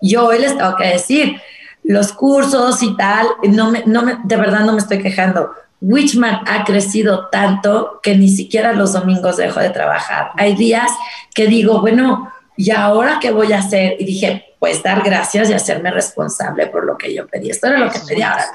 [0.00, 1.40] yo hoy les tengo que decir,
[1.84, 5.52] los cursos y tal, no me, no me, de verdad no me estoy quejando.
[5.80, 10.30] Witchman ha crecido tanto que ni siquiera los domingos dejo de trabajar.
[10.36, 10.90] Hay días
[11.34, 13.96] que digo, bueno, ¿y ahora qué voy a hacer?
[13.98, 17.50] Y dije, pues dar gracias y hacerme responsable por lo que yo pedí.
[17.50, 18.46] Esto era lo que pedí ahora.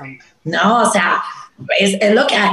[0.45, 1.22] No, o sea,
[1.78, 2.51] es, es lo que hay.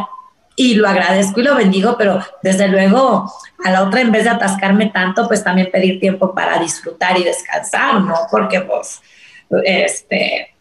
[0.56, 3.32] Y lo agradezco y lo bendigo, pero desde luego
[3.64, 7.22] a la otra, en vez de atascarme tanto, pues también pedir tiempo para disfrutar y
[7.22, 8.26] descansar, ¿no?
[8.28, 9.00] Porque pues,
[9.62, 10.52] este,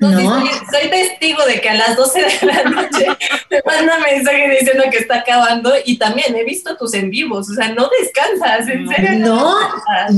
[0.00, 3.06] no, Soy, testigo de que a las 12 de la noche
[3.48, 7.54] te manda mensaje diciendo que está acabando y también he visto tus en vivos, o
[7.54, 9.18] sea, no descansas, en serio.
[9.20, 9.56] No,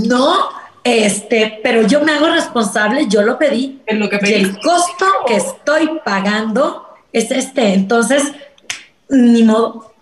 [0.07, 3.83] no, este, pero yo me hago responsable, yo lo pedí.
[3.87, 4.33] Es lo que pedí.
[4.33, 7.74] Y el costo que estoy pagando es este.
[7.74, 8.33] Entonces,
[9.09, 9.95] ni modo.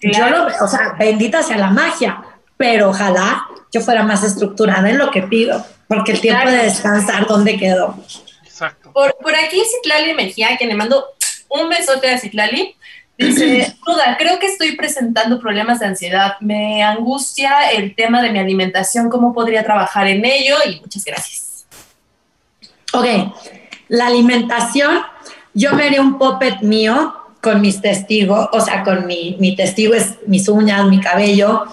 [0.00, 2.22] Yo lo, o sea, bendita sea la magia,
[2.56, 7.26] pero ojalá yo fuera más estructurada en lo que pido, porque el tiempo de descansar,
[7.26, 7.96] ¿dónde quedó?
[8.44, 8.92] Exacto.
[8.92, 11.04] Por, por aquí Citlali Mejía, que le mando
[11.48, 12.76] un besote a Citlali,
[13.18, 16.34] dice, Duda, creo que estoy presentando problemas de ansiedad.
[16.40, 20.56] Me angustia el tema de mi alimentación, ¿cómo podría trabajar en ello?
[20.66, 21.66] Y muchas gracias.
[22.92, 23.06] Ok,
[23.88, 25.02] la alimentación
[25.54, 29.94] yo me haría un puppet mío con mis testigos, o sea, con mi, mi testigo
[29.94, 31.64] es mis uñas, mi cabello,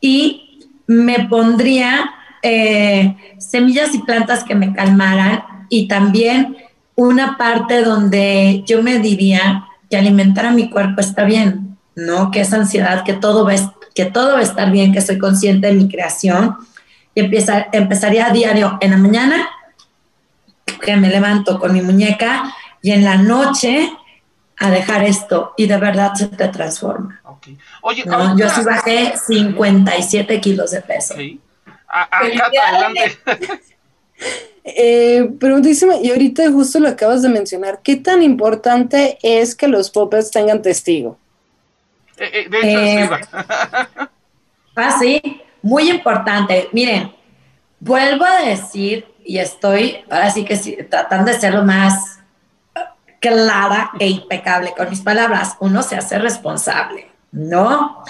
[0.00, 2.10] y me pondría
[2.42, 6.56] eh, semillas y plantas que me calmaran y también
[6.94, 12.30] una parte donde yo me diría que alimentar a mi cuerpo está bien, ¿no?
[12.30, 13.54] Que esa ansiedad, que todo va,
[13.94, 16.56] que todo va a estar bien, que soy consciente de mi creación.
[17.14, 19.48] Y empieza, empezaría a diario en la mañana,
[20.80, 23.90] que me levanto con mi muñeca y en la noche
[24.58, 27.20] a dejar esto y de verdad se te transforma.
[27.82, 28.04] Oye,
[28.36, 31.14] yo sí bajé 57 kilos de peso.
[32.68, 33.18] adelante.
[34.76, 39.90] Eh, preguntísima, y ahorita justo lo acabas de mencionar, ¿qué tan importante es que los
[39.90, 41.16] puppets tengan testigo?
[42.18, 43.20] Eh, eh, de hecho, eh,
[44.76, 46.68] ah, sí, muy importante.
[46.72, 47.12] Miren,
[47.80, 50.56] vuelvo a decir, y estoy ahora sí que
[50.90, 52.18] tratando de ser lo más
[53.20, 58.04] clara e impecable con mis palabras, uno se hace responsable, ¿no?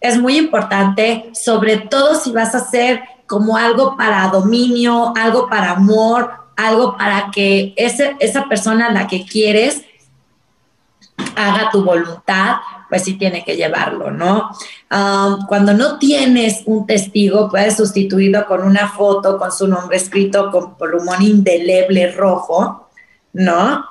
[0.00, 5.72] Es muy importante, sobre todo si vas a hacer como algo para dominio, algo para
[5.72, 9.84] amor, algo para que ese, esa persona a la que quieres
[11.36, 12.56] haga tu voluntad,
[12.88, 14.50] pues sí tiene que llevarlo, ¿no?
[15.48, 20.76] cuando no tienes un testigo, puedes sustituirlo con una foto con su nombre escrito con
[20.76, 22.88] plumón indeleble rojo,
[23.32, 23.84] ¿no?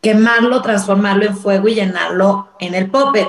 [0.00, 3.28] Quemarlo, transformarlo en fuego y llenarlo en el puppet.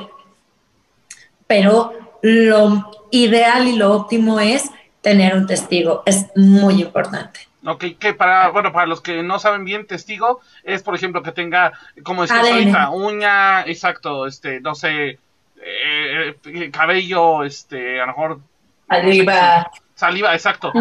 [1.45, 1.93] Pero
[2.23, 4.71] lo ideal y lo óptimo es
[5.01, 7.41] tener un testigo, es muy importante.
[7.65, 11.33] Ok, que para, bueno, para los que no saben bien, testigo es, por ejemplo, que
[11.33, 15.19] tenga, como decías ahorita, uña, exacto, este, no sé,
[15.57, 18.39] eh, eh, cabello, este, a lo mejor...
[18.89, 19.71] Saliva.
[19.95, 20.71] saliva, exacto.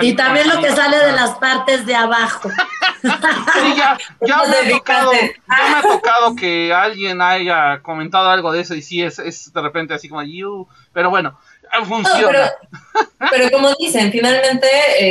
[0.00, 2.50] Y también lo que sale de las partes de abajo.
[3.02, 8.52] sí, ya, ya me, ha tocado, ya me ha tocado que alguien haya comentado algo
[8.52, 11.38] de eso y sí, es, es de repente así como, you, pero bueno,
[11.70, 12.52] Ah, funciona.
[13.30, 14.68] pero, como dicen, finalmente,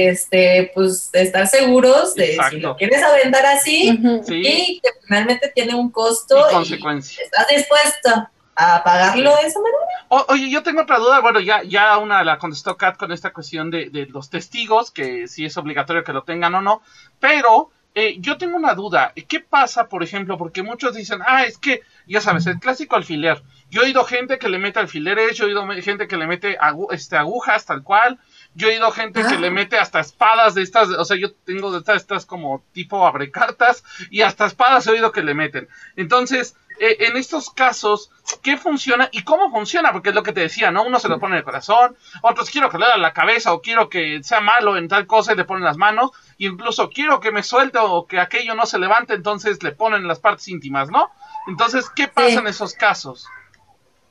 [0.09, 5.91] este, pues estar seguros de si lo quieres aventar así y que finalmente tiene un
[5.91, 6.37] costo.
[6.49, 7.23] Y consecuencia.
[7.23, 10.25] ¿Estás dispuesto a pagarlo de esa manera?
[10.29, 11.19] oye, yo tengo otra duda.
[11.19, 15.27] Bueno, ya, ya una la contestó Kat con esta cuestión de, de los testigos, que
[15.27, 16.81] si es obligatorio que lo tengan o no,
[17.19, 19.11] pero eh, yo tengo una duda.
[19.27, 20.37] ¿Qué pasa, por ejemplo?
[20.37, 23.41] Porque muchos dicen, ah, es que, ya sabes, el clásico alfiler.
[23.71, 26.59] Yo he oído gente que le mete alfileres, yo he oído gente que le mete
[26.91, 28.19] este, agujas tal cual.
[28.57, 29.51] Yo he oído gente que le ah.
[29.51, 33.83] mete hasta espadas de estas, o sea, yo tengo de estas, estas como tipo abrecartas
[34.09, 35.69] y hasta espadas he oído que le meten.
[35.95, 38.09] Entonces, eh, en estos casos,
[38.41, 39.91] ¿qué funciona y cómo funciona?
[39.91, 40.83] Porque es lo que te decía, ¿no?
[40.83, 43.61] Uno se lo pone en el corazón, otros quiero que le da la cabeza o
[43.61, 47.19] quiero que sea malo en tal cosa y le ponen las manos, y incluso quiero
[47.19, 50.89] que me suelte o que aquello no se levante, entonces le ponen las partes íntimas,
[50.89, 51.11] ¿no?
[51.47, 53.27] Entonces, ¿qué pasa en esos casos?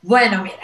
[0.03, 0.57] Bueno, mira,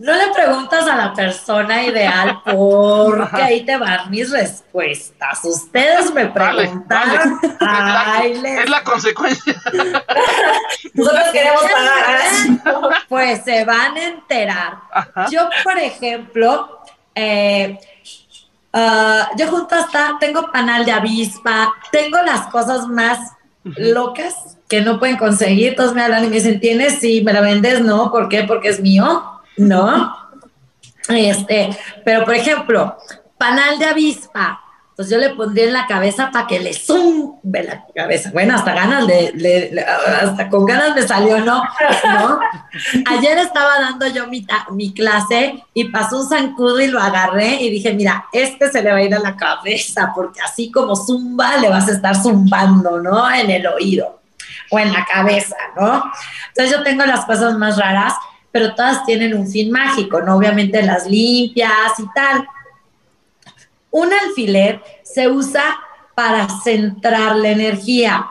[0.00, 5.40] no le preguntas a la persona ideal porque ahí te van mis respuestas.
[5.44, 7.38] Ustedes me preguntan.
[8.42, 9.60] Es la consecuencia.
[10.94, 13.04] Nosotros queremos pagar.
[13.10, 14.78] Pues se van a enterar.
[15.30, 16.80] Yo, por ejemplo,
[17.14, 17.78] eh,
[18.72, 23.18] ah, yo junto hasta tengo panal de avispa, tengo las cosas más
[23.64, 25.76] locas que no pueden conseguir.
[25.76, 27.00] Todos me hablan y me dicen, ¿tienes?
[27.00, 27.82] Sí, ¿me la vendes?
[27.82, 28.44] No, ¿por qué?
[28.44, 29.39] Porque es mío.
[29.56, 30.16] ¿No?
[31.08, 32.96] Este, pero por ejemplo,
[33.36, 34.60] panal de avispa,
[35.00, 38.30] pues yo le pondría en la cabeza para que le zumbe la cabeza.
[38.34, 39.82] Bueno, hasta ganas de,
[40.20, 41.62] hasta con ganas me salió, ¿no?
[42.04, 42.38] ¿no?
[43.06, 47.70] Ayer estaba dando yo mi, mi clase y pasó un zancudo y lo agarré y
[47.70, 51.56] dije, mira, este se le va a ir a la cabeza porque así como zumba,
[51.56, 53.30] le vas a estar zumbando, ¿no?
[53.32, 54.20] En el oído
[54.70, 56.04] o en la cabeza, ¿no?
[56.48, 58.12] Entonces yo tengo las cosas más raras
[58.52, 60.36] pero todas tienen un fin mágico, ¿no?
[60.36, 62.46] Obviamente las limpias y tal.
[63.90, 65.64] Un alfiler se usa
[66.14, 68.26] para centrar la energía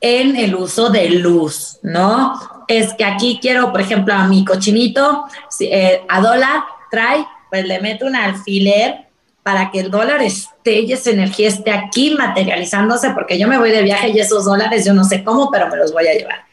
[0.00, 2.64] en el uso de luz, ¿no?
[2.68, 5.24] Es que aquí quiero, por ejemplo, a mi cochinito,
[5.60, 9.06] eh, a dólar trae, pues le meto un alfiler
[9.42, 13.70] para que el dólar esté y esa energía esté aquí materializándose, porque yo me voy
[13.70, 16.45] de viaje y esos dólares yo no sé cómo, pero me los voy a llevar.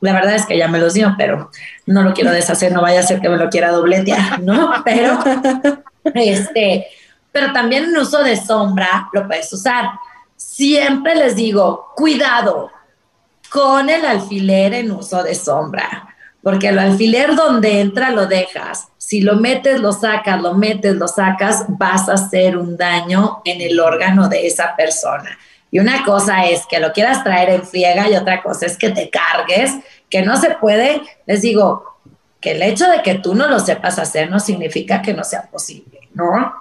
[0.00, 1.50] La verdad es que ya me los dio, pero
[1.86, 4.72] no lo quiero deshacer, no vaya a ser que me lo quiera dobletear, ¿no?
[4.84, 5.18] Pero,
[6.14, 6.86] este,
[7.32, 9.90] pero también en uso de sombra lo puedes usar.
[10.36, 12.70] Siempre les digo, cuidado
[13.50, 18.88] con el alfiler en uso de sombra, porque el alfiler donde entra lo dejas.
[18.96, 23.60] Si lo metes, lo sacas, lo metes, lo sacas, vas a hacer un daño en
[23.60, 25.36] el órgano de esa persona.
[25.70, 28.90] Y una cosa es que lo quieras traer en friega y otra cosa es que
[28.90, 29.72] te cargues,
[30.08, 31.00] que no se puede.
[31.26, 31.84] Les digo
[32.40, 35.48] que el hecho de que tú no lo sepas hacer no significa que no sea
[35.50, 36.52] posible, ¿no?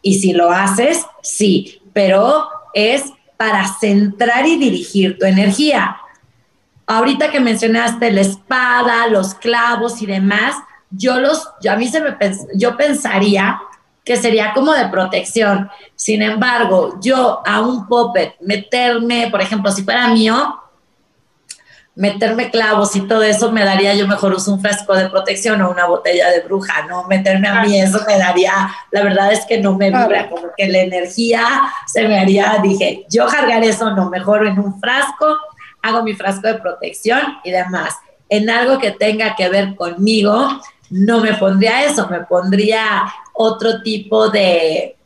[0.00, 5.96] Y si lo haces, sí, pero es para centrar y dirigir tu energía.
[6.86, 10.54] Ahorita que mencionaste la espada, los clavos y demás,
[10.90, 12.16] yo los, yo a mí se me,
[12.54, 13.60] yo pensaría
[14.04, 15.70] que sería como de protección.
[15.94, 20.58] Sin embargo, yo a un puppet meterme, por ejemplo, si fuera mío,
[21.94, 25.70] meterme clavos y todo eso me daría, yo mejor uso un frasco de protección o
[25.70, 27.04] una botella de bruja, ¿no?
[27.04, 30.68] Meterme a mí eso me daría, la verdad es que no me vibra, como que
[30.68, 31.46] la energía
[31.86, 35.36] se me haría, dije, yo cargar eso no, mejor en un frasco,
[35.82, 37.96] hago mi frasco de protección y demás.
[38.30, 40.48] En algo que tenga que ver conmigo,
[40.88, 44.96] no me pondría eso, me pondría otro tipo de,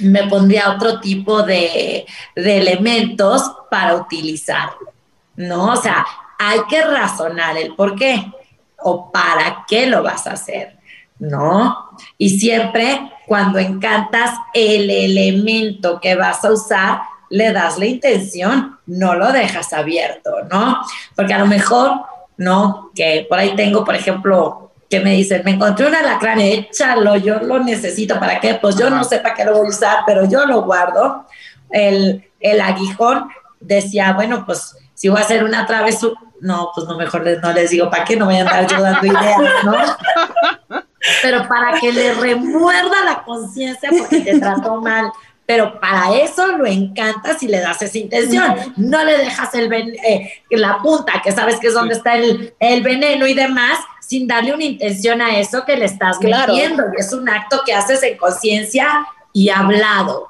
[0.00, 4.90] me pondría otro tipo de, de elementos para utilizarlo.
[5.36, 5.72] ¿no?
[5.72, 6.06] O sea,
[6.38, 8.30] hay que razonar el por qué
[8.78, 10.76] o para qué lo vas a hacer,
[11.18, 11.90] ¿no?
[12.18, 19.14] Y siempre cuando encantas el elemento que vas a usar, le das la intención, no
[19.14, 20.80] lo dejas abierto, ¿no?
[21.14, 21.92] Porque a lo mejor,
[22.36, 22.90] ¿no?
[22.94, 27.38] Que por ahí tengo, por ejemplo, que me dicen, me encontré un alacrán, échalo, yo
[27.38, 28.54] lo necesito, ¿para qué?
[28.54, 31.26] Pues yo no sé para qué lo voy a usar, pero yo lo guardo.
[31.70, 33.28] El, el aguijón
[33.60, 37.70] decía, bueno, pues si voy a hacer una travesura, no, pues no, mejor no les
[37.70, 39.74] digo para qué, no voy a andar yo dando ideas, ¿no?
[41.22, 45.10] Pero para que le remuerda la conciencia porque te trató mal.
[45.46, 48.54] Pero para eso lo encantas y le das esa intención.
[48.76, 53.26] No le dejas el eh, la punta, que sabes que es donde está el, veneno
[53.26, 53.78] y demás,
[54.10, 56.52] sin darle una intención a eso que le estás claro.
[56.52, 56.82] metiendo.
[56.92, 60.26] Y es un acto que haces en conciencia y hablado.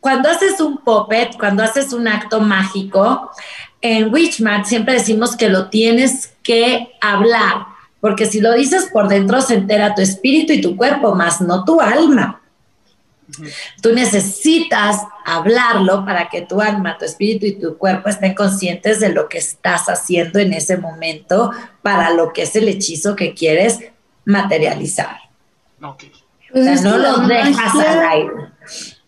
[0.00, 3.30] Cuando haces un puppet, cuando haces un acto mágico,
[3.82, 7.66] en Witchmat siempre decimos que lo tienes que hablar,
[8.00, 11.64] porque si lo dices por dentro se entera tu espíritu y tu cuerpo, más no
[11.64, 12.40] tu alma.
[13.82, 19.10] Tú necesitas hablarlo para que tu alma, tu espíritu y tu cuerpo estén conscientes de
[19.10, 21.50] lo que estás haciendo en ese momento
[21.82, 23.80] para lo que es el hechizo que quieres
[24.24, 25.16] materializar.
[26.52, 28.32] Pues no lo dejas al aire.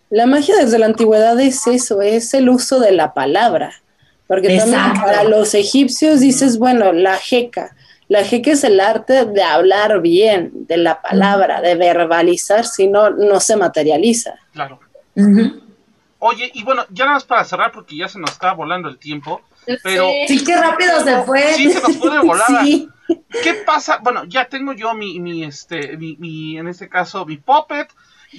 [0.09, 3.73] La magia desde la antigüedad es eso, es el uso de la palabra.
[4.27, 7.75] Porque también para los egipcios dices, bueno, la jeca.
[8.09, 13.11] La jeca es el arte de hablar bien, de la palabra, de verbalizar, si no,
[13.11, 14.33] no se materializa.
[14.51, 14.79] Claro.
[16.17, 18.97] Oye, y bueno, ya nada más para cerrar, porque ya se nos está volando el
[18.97, 19.43] tiempo,
[19.83, 20.09] pero...
[20.27, 21.53] Sí, qué rápido se fue.
[21.53, 22.63] Sí, se nos fue de volada.
[23.43, 23.99] ¿Qué pasa?
[24.01, 27.93] Bueno, ya tengo yo mi, mi este, mi, mi, en este caso, mi puppet,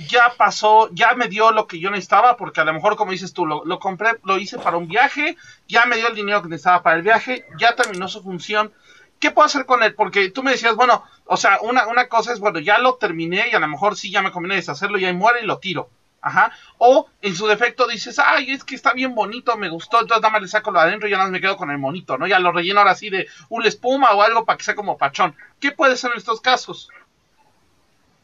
[0.08, 3.32] ya pasó, ya me dio lo que yo necesitaba, porque a lo mejor, como dices
[3.32, 5.36] tú, lo, lo, compré, lo hice para un viaje,
[5.68, 8.72] ya me dio el dinero que necesitaba para el viaje, ya terminó su función.
[9.20, 9.94] ¿Qué puedo hacer con él?
[9.94, 13.48] Porque tú me decías, bueno, o sea, una, una cosa es, bueno, ya lo terminé
[13.52, 15.90] y a lo mejor sí ya me conviene deshacerlo y ahí muere y lo tiro.
[16.22, 16.52] Ajá.
[16.78, 20.32] O en su defecto dices, ay, es que está bien bonito, me gustó, entonces nada
[20.32, 22.26] más le saco lo adentro y ya no me quedo con el monito, ¿no?
[22.26, 25.34] Ya lo relleno ahora así de una espuma o algo para que sea como pachón.
[25.58, 26.88] ¿Qué puede ser en estos casos?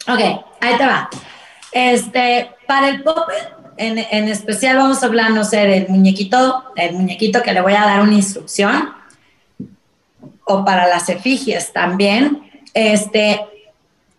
[0.09, 0.21] Ok,
[0.61, 1.09] ahí te va.
[1.73, 6.95] Este, para el puppet, en, en, especial vamos a hablar, no sé, del muñequito, el
[6.95, 8.95] muñequito que le voy a dar una instrucción,
[10.47, 12.51] o para las efigies también.
[12.73, 13.41] Este,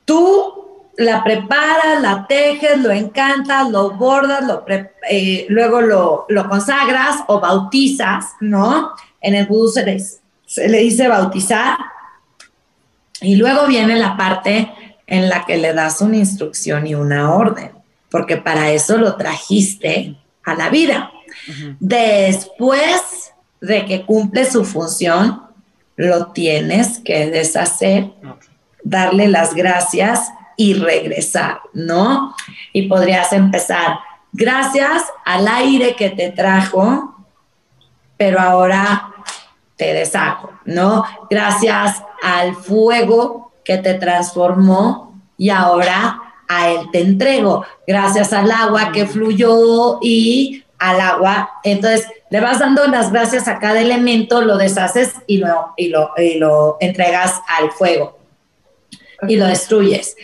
[0.06, 0.58] tú
[0.98, 4.66] la preparas, la tejes, lo encantas, lo bordas, lo
[5.10, 8.92] eh, luego lo, lo, consagras o bautizas, ¿no?
[9.22, 11.78] En el vudú se le, se le dice bautizar.
[13.22, 14.72] Y luego viene la parte
[15.06, 17.72] en la que le das una instrucción y una orden,
[18.10, 21.12] porque para eso lo trajiste a la vida.
[21.80, 25.47] Después de que cumple su función,
[25.98, 28.12] lo tienes que deshacer,
[28.84, 32.36] darle las gracias y regresar, ¿no?
[32.72, 34.00] Y podrías empezar,
[34.32, 37.16] gracias al aire que te trajo,
[38.16, 39.12] pero ahora
[39.76, 41.04] te deshago, ¿no?
[41.30, 48.92] Gracias al fuego que te transformó y ahora a Él te entrego, gracias al agua
[48.92, 51.52] que fluyó y al agua.
[51.64, 56.12] Entonces, le vas dando las gracias a cada elemento, lo deshaces y lo, y lo,
[56.38, 58.18] lo entregas al fuego
[59.28, 60.16] y lo destruyes.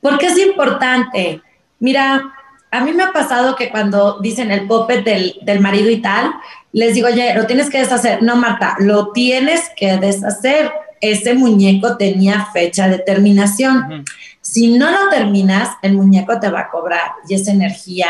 [0.00, 1.40] ¿Por qué es importante?
[1.78, 2.22] Mira,
[2.70, 6.34] a mí me ha pasado que cuando dicen el puppet del, del marido y tal,
[6.72, 8.22] les digo, oye, lo tienes que deshacer.
[8.22, 10.72] No, Marta, lo tienes que deshacer
[11.10, 14.04] ese muñeco tenía fecha de terminación.
[14.40, 18.08] Si no lo terminas, el muñeco te va a cobrar y esa energía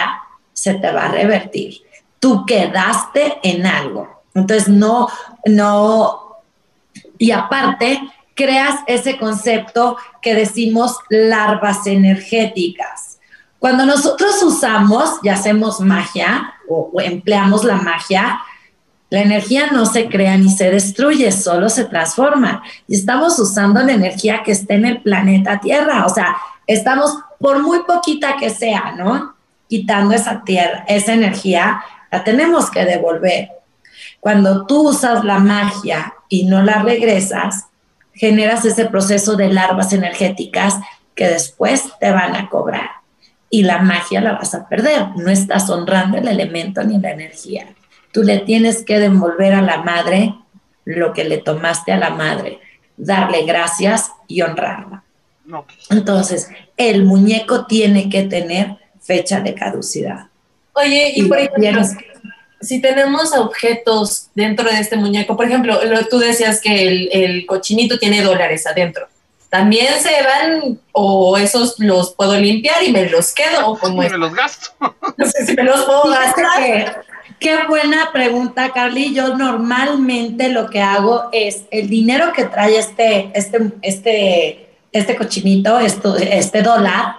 [0.53, 1.82] se te va a revertir.
[2.25, 4.22] Tú quedaste en algo.
[4.33, 5.11] Entonces, no,
[5.45, 6.39] no,
[7.18, 8.01] y aparte,
[8.35, 13.18] creas ese concepto que decimos larvas energéticas.
[13.59, 18.41] Cuando nosotros usamos y hacemos magia o empleamos la magia,
[19.11, 22.62] la energía no se crea ni se destruye, solo se transforma.
[22.89, 26.07] Y estamos usando la energía que está en el planeta Tierra.
[26.07, 29.35] O sea, estamos, por muy poquita que sea, ¿no?
[29.68, 31.83] Quitando esa tierra, esa energía,
[32.15, 33.49] la tenemos que devolver.
[34.21, 37.67] Cuando tú usas la magia y no la regresas,
[38.12, 40.77] generas ese proceso de larvas energéticas
[41.17, 42.89] que después te van a cobrar.
[43.51, 45.09] Y la magia la vas a perder.
[45.17, 47.67] No estás honrando el elemento ni la energía.
[48.12, 50.37] Tú le tienes que devolver a la madre
[50.85, 52.61] lo que le tomaste a la madre,
[52.97, 55.03] darle gracias y honrarla.
[55.91, 60.29] Entonces, el muñeco tiene que tener fecha de caducidad.
[60.75, 61.83] Oye, y, por ejemplo,
[62.61, 65.79] si tenemos objetos dentro de este muñeco, por ejemplo,
[66.11, 69.07] tú decías que el, cochinito tiene dólares adentro.
[69.49, 73.68] ¿También se van o esos los puedo limpiar y me los quedo?
[73.68, 74.70] ¿O como me los gasto.
[75.16, 77.05] No sé si me los puedo gastar.
[77.39, 79.14] Qué buena pregunta, Carly.
[79.14, 85.79] Yo normalmente lo que hago es el dinero que trae este, este, este, este cochinito,
[85.79, 87.16] esto, este dólar,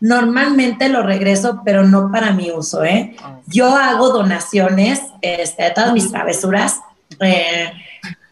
[0.00, 3.16] Normalmente lo regreso, pero no para mi uso, ¿eh?
[3.22, 3.38] Ah.
[3.46, 6.80] Yo hago donaciones este, de todas mis travesuras
[7.20, 7.72] eh,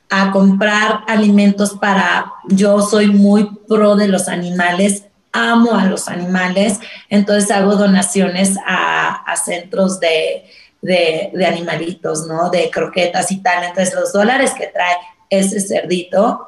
[0.08, 2.32] a comprar alimentos para...
[2.48, 6.78] Yo soy muy pro de los animales, amo a los animales,
[7.10, 10.44] entonces hago donaciones a, centros de,
[10.82, 12.48] de, animalitos, ¿no?
[12.48, 13.64] De croquetas y tal.
[13.64, 14.96] Entonces los dólares que trae
[15.30, 16.46] ese cerdito,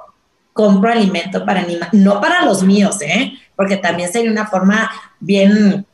[0.52, 3.32] compro alimento para animales, no para los míos, ¿eh?
[3.58, 4.88] porque también sería una forma
[5.20, 5.86] bien,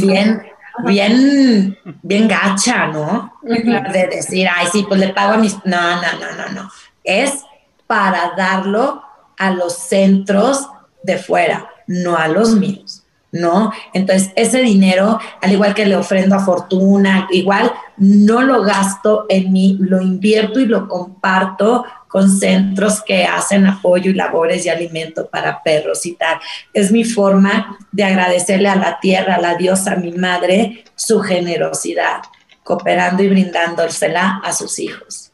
[0.00, 0.42] bien,
[0.84, 3.32] bien, bien gacha, ¿no?
[3.42, 5.54] De decir, ay, sí, pues le pago a mis...
[5.64, 6.70] No, no, no, no, no.
[7.04, 7.44] Es
[7.86, 9.02] para darlo
[9.38, 10.68] a los centros
[11.02, 13.04] de fuera, no a los míos.
[13.32, 13.72] ¿No?
[13.92, 19.52] Entonces, ese dinero, al igual que le ofrendo a Fortuna, igual no lo gasto en
[19.52, 25.28] mí, lo invierto y lo comparto con centros que hacen apoyo y labores y alimento
[25.28, 26.40] para perros y tal.
[26.72, 31.20] Es mi forma de agradecerle a la tierra, a la diosa, a mi madre, su
[31.20, 32.22] generosidad,
[32.64, 35.32] cooperando y brindándosela a sus hijos.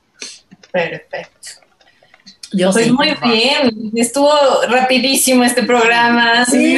[0.72, 1.53] Perfecto.
[2.56, 4.32] Yo pues muy bien, estuvo
[4.68, 6.44] rapidísimo este programa.
[6.44, 6.76] Sí,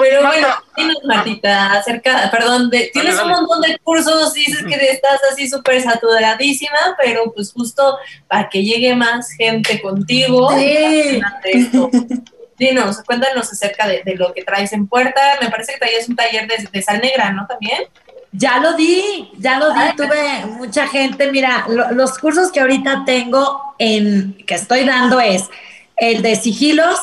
[0.00, 5.48] pero bueno, dinos, Martita, acerca, perdón, tienes un montón de cursos, dices que estás así
[5.48, 10.50] súper saturadísima, pero pues justo para que llegue más gente contigo.
[10.56, 11.20] Sí.
[12.56, 15.20] Dinos, cuéntanos acerca de, lo que traes en puerta.
[15.40, 17.46] Me parece que traías un taller de, sal negra, ¿no?
[17.46, 17.82] También.
[18.32, 21.30] Ya lo di, ya lo di, tuve mucha gente.
[21.30, 25.50] Mira, los cursos que ahorita tengo en que estoy dando es
[25.96, 26.98] el de sigilos.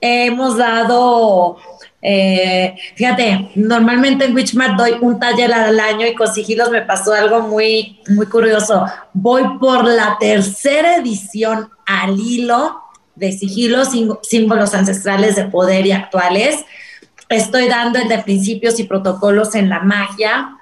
[0.00, 1.58] Hemos dado
[2.00, 7.12] eh, fíjate, normalmente en Witchmart doy un taller al año y con sigilos me pasó
[7.12, 8.86] algo muy, muy curioso.
[9.12, 12.80] Voy por la tercera edición al hilo
[13.16, 13.88] de sigilos,
[14.22, 16.64] símbolos ancestrales de poder y actuales.
[17.28, 20.56] Estoy dando el de principios y protocolos en la magia.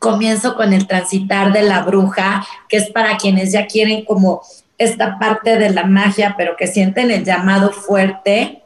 [0.00, 4.42] Comienzo con el transitar de la bruja, que es para quienes ya quieren como
[4.78, 8.60] esta parte de la magia, pero que sienten el llamado fuerte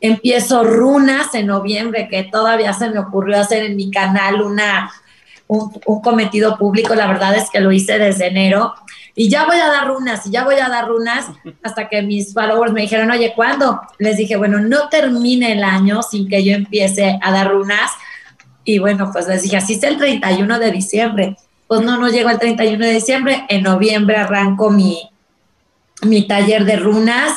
[0.00, 4.92] Empiezo runas en noviembre, que todavía se me ocurrió hacer en mi canal una,
[5.48, 5.70] un,
[6.02, 6.94] cometido público.
[6.94, 8.74] La verdad es que lo hice desde enero.
[9.16, 11.26] Y ya voy a dar runas, y ya voy a dar runas,
[11.64, 13.80] hasta que mis followers me dijeron, oye, ¿cuándo?
[13.98, 17.90] Les dije, bueno, no termine el año sin que yo empiece a dar runas.
[18.68, 21.38] Y bueno, pues les dije, así es el 31 de diciembre.
[21.66, 23.46] Pues no, no llego al 31 de diciembre.
[23.48, 25.08] En noviembre arranco mi,
[26.02, 27.32] mi taller de runas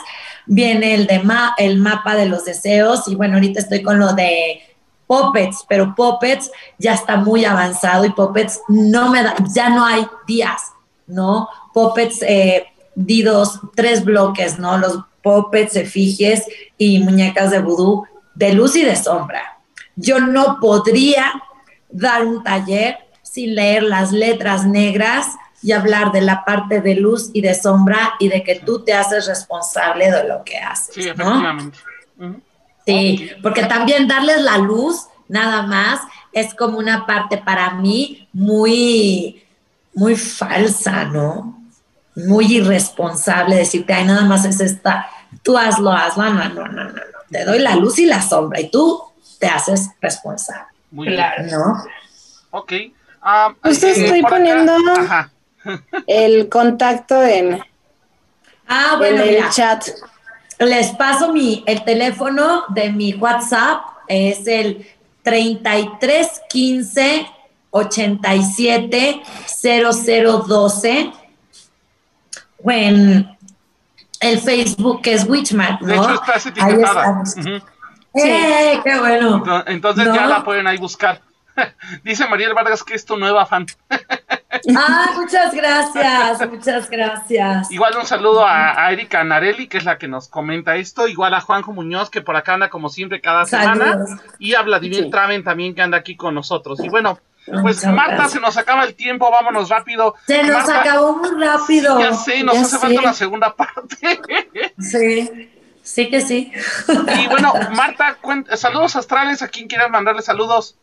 [0.46, 1.22] viene el de
[1.58, 4.60] el mapa de los deseos y bueno, ahorita estoy con lo de
[5.08, 10.06] Puppets, pero Puppets ya está muy avanzado y Puppets no me da, ya no hay
[10.28, 10.64] días,
[11.08, 11.48] ¿no?
[11.74, 14.78] Puppets eh, di dos, tres bloques, ¿no?
[14.78, 16.44] Los Puppets, efigies
[16.78, 18.04] y muñecas de vudú
[18.36, 19.51] de luz y de sombra.
[19.96, 21.34] Yo no podría
[21.90, 25.28] dar un taller sin leer las letras negras
[25.64, 28.94] y hablar de la parte de luz y de sombra y de que tú te
[28.94, 30.96] haces responsable de lo que haces.
[30.96, 31.78] Sí, efectivamente.
[32.86, 36.02] Sí, porque también darles la luz, nada más,
[36.34, 39.44] es como una parte para mí muy,
[39.94, 41.62] muy falsa, ¿no?
[42.16, 45.08] Muy irresponsable decirte, ay, nada más es esta,
[45.44, 47.02] tú hazlo, hazlo, no, no, no, no, no.
[47.30, 49.02] Te doy la luz y la sombra y tú
[49.42, 50.72] te haces responsable.
[50.92, 51.44] Muy claro.
[51.44, 51.84] ¿No?
[52.52, 52.74] Ok.
[53.24, 54.74] Um, pues estoy poniendo.
[54.98, 55.32] Ajá
[56.08, 57.62] el contacto en,
[58.68, 59.88] ah, bueno, el chat.
[60.60, 64.88] Les paso mi, el teléfono de mi WhatsApp, es el
[65.24, 67.28] 3315
[67.72, 71.12] 87 0012.
[72.64, 73.38] En
[74.20, 75.88] el Facebook que es Witchmat, ¿no?
[75.88, 77.10] De hecho, está etiquetada.
[77.10, 77.64] Uh -huh.
[78.16, 78.30] Sí.
[78.30, 79.44] eh, qué bueno.
[79.68, 81.22] Entonces ya la pueden ahí buscar.
[82.04, 83.66] Dice Mariel Vargas que es tu nueva fan.
[83.90, 87.72] ah, muchas gracias, muchas gracias.
[87.72, 91.08] Igual un saludo a, Erika Narelli, que es la que nos comenta esto.
[91.08, 94.06] Igual a Juanjo Muñoz, que por acá anda como siempre cada semana.
[94.40, 96.80] Y a Vladimir Traven también, que anda aquí con nosotros.
[96.84, 97.20] Y bueno,
[97.62, 100.16] pues Marta, se nos acaba el tiempo, vámonos rápido.
[100.28, 102.00] Se nos acabó muy rápido.
[102.00, 104.22] Ya sé, nos hace falta una segunda parte.
[104.80, 105.50] sí.
[105.94, 106.54] Sí que sí.
[106.88, 108.18] Y bueno, Marta,
[108.56, 109.42] saludos astrales.
[109.42, 110.76] ¿A quién quieras mandarle saludos?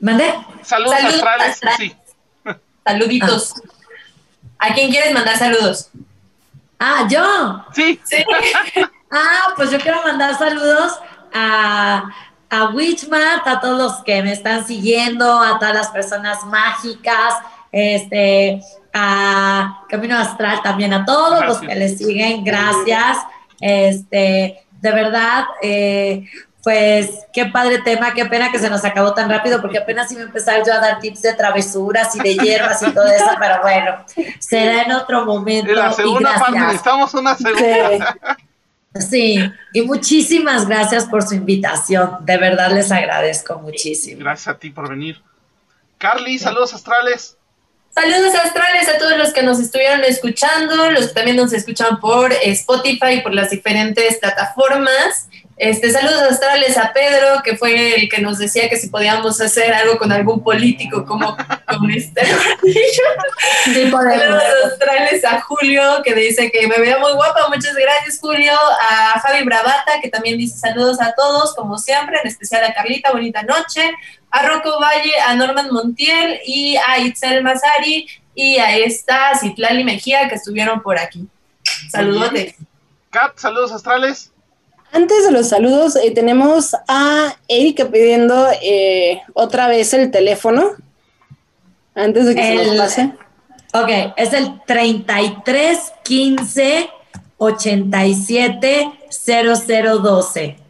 [0.00, 0.34] ¿Mandé?
[0.64, 1.60] Saludos, astrales.
[1.76, 1.94] Sí.
[2.84, 3.54] Saluditos.
[4.58, 5.90] ¿A quién quieres mandar saludos?
[6.80, 7.64] Ah, yo.
[7.76, 8.00] Sí.
[8.02, 8.24] sí.
[9.12, 10.98] ah, pues yo quiero mandar saludos
[11.32, 12.10] a,
[12.50, 17.34] a Witchmat, a todos los que me están siguiendo, a todas las personas mágicas,
[17.70, 18.60] este,
[18.92, 23.18] a Camino Astral también, a todos los que le siguen, gracias.
[23.60, 26.24] Este, de verdad, eh,
[26.62, 30.22] pues qué padre tema, qué pena que se nos acabó tan rápido, porque apenas iba
[30.22, 33.60] a empezar yo a dar tips de travesuras y de hierbas y todo eso, pero
[33.62, 34.04] bueno,
[34.38, 35.70] será en otro momento.
[35.70, 38.16] En la segunda parte, necesitamos una segunda.
[38.94, 39.38] Sí,
[39.72, 44.20] y muchísimas gracias por su invitación, de verdad les agradezco muchísimo.
[44.20, 45.22] Gracias a ti por venir.
[45.96, 47.38] Carly, saludos astrales.
[47.94, 52.32] Saludos astrales a todos los que nos estuvieron escuchando, los que también nos escuchan por
[52.32, 55.28] Spotify, por las diferentes plataformas.
[55.62, 59.72] Este, saludos astrales a Pedro, que fue el que nos decía que si podíamos hacer
[59.72, 61.36] algo con algún político como
[61.68, 62.20] con este
[63.64, 64.42] Saludos
[64.72, 67.46] astrales a Julio, que dice que me veo muy guapa.
[67.46, 68.52] Muchas gracias, Julio.
[68.80, 73.12] A Javi Bravata, que también dice saludos a todos, como siempre, en especial a Carlita,
[73.12, 73.88] bonita noche
[74.32, 80.28] a Rocco Valle, a Norman Montiel y a Itzel Mazari y a esta Citlali Mejía
[80.28, 81.28] que estuvieron por aquí.
[81.88, 82.32] Saludos.
[83.10, 84.31] Kat, saludos astrales.
[84.92, 90.72] Antes de los saludos, eh, tenemos a Erika pidiendo eh, otra vez el teléfono.
[91.94, 93.12] Antes de que se nos pase.
[93.72, 96.90] Ok, es el 33 15
[97.38, 100.61] 87 0012.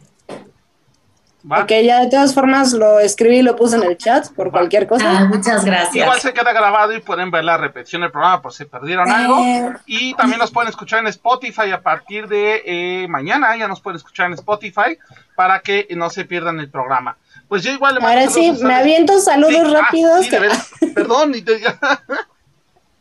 [1.49, 4.87] Ok, ya de todas formas lo escribí y lo puse en el chat por cualquier
[4.87, 5.19] cosa.
[5.19, 5.95] Ah, muchas gracias.
[5.95, 9.39] Igual se queda grabado y pueden ver la repetición del programa por si perdieron algo.
[9.43, 9.73] Eh.
[9.85, 13.57] Y también nos pueden escuchar en Spotify a partir de eh, mañana.
[13.57, 14.97] Ya nos pueden escuchar en Spotify
[15.35, 17.17] para que no se pierdan el programa.
[17.49, 20.27] Pues yo igual le Ahora sí, me aviento saludos ah, rápidos.
[20.95, 21.35] Perdón.
[21.35, 21.43] Y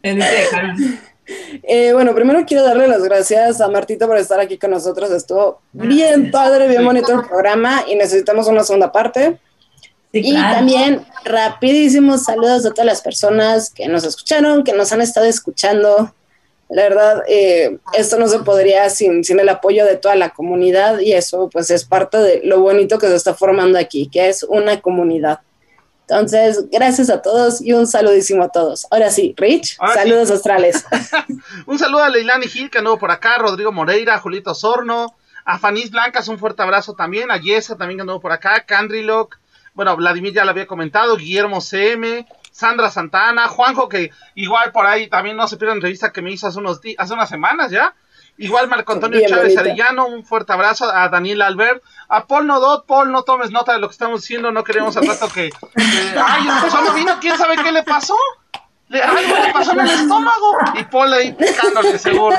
[1.27, 5.11] Eh, bueno, primero quiero darle las gracias a Martita por estar aquí con nosotros.
[5.11, 9.39] Estuvo bien padre, bien bonito el programa y necesitamos una segunda parte.
[10.13, 15.27] y también rapidísimos saludos a todas las personas que nos escucharon, que nos han estado
[15.27, 16.15] escuchando.
[16.69, 21.01] La verdad, eh, esto no se podría sin, sin el apoyo de toda la comunidad
[21.01, 24.43] y eso pues es parte de lo bonito que se está formando aquí, que es
[24.43, 25.41] una comunidad.
[26.13, 28.87] Entonces, gracias a todos y un saludísimo a todos.
[28.91, 30.85] Ahora sí, Rich, saludos australes.
[31.67, 35.91] un saludo a Leilani Gil, que anduvo por acá, Rodrigo Moreira, Julito Sorno, a Fanis
[35.91, 39.39] Blancas, un fuerte abrazo también, a Yesa también que anduvo por acá, Candrilock,
[39.73, 45.09] bueno, Vladimir ya lo había comentado, Guillermo CM, Sandra Santana, Juanjo, que igual por ahí
[45.09, 47.95] también no se pierdan entrevista que me hizo hace, unos hace unas semanas ya.
[48.39, 53.13] Igual Marco Antonio Chávez Arellano, un fuerte abrazo a Daniel Albert, a Paul Nodot, Paul,
[53.13, 56.47] no tomes nota de lo que estamos diciendo, no queremos al rato que, ay,
[56.89, 58.17] el vino, quién sabe qué le pasó.
[58.89, 60.59] Le, algo le pasó en el estómago.
[60.75, 62.37] Y Paul ahí picándole seguro.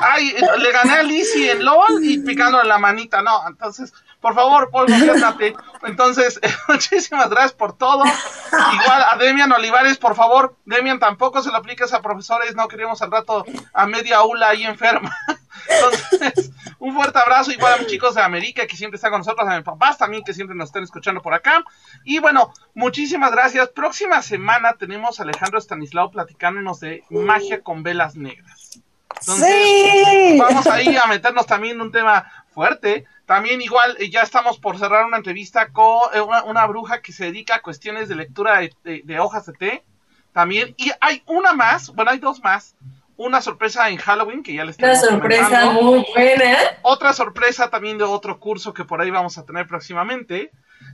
[0.00, 3.22] Ay, le gané a Lizzie en LOL y picándole la manita.
[3.22, 5.54] No, entonces, por favor, Paul, confiésate.
[5.84, 8.04] Entonces, muchísimas gracias por todo.
[8.04, 13.02] Igual a Demian Olivares, por favor, Demian, tampoco se lo apliques a profesores, no queremos
[13.02, 15.16] al rato a media aula ahí enferma.
[15.68, 19.48] Entonces, un fuerte abrazo igual a mis chicos de América que siempre están con nosotros,
[19.48, 21.64] a mis papás también que siempre nos están escuchando por acá.
[22.04, 23.68] Y bueno, muchísimas gracias.
[23.70, 28.80] Próxima semana tenemos a Alejandro Stanislao platicándonos de magia con velas negras.
[29.20, 30.36] Entonces, sí.
[30.38, 33.04] vamos ahí a meternos también en un tema fuerte.
[33.26, 37.26] También igual eh, ya estamos por cerrar una entrevista con eh, una, bruja que se
[37.26, 39.84] dedica a cuestiones de lectura de, hojas de té.
[40.32, 40.74] También.
[40.78, 42.74] Y hay una más, bueno, hay dos más.
[43.18, 46.56] Una sorpresa en Halloween que ya les Una sorpresa muy buena.
[46.80, 50.50] Otra sorpresa también de otro curso que por ahí vamos a tener próximamente.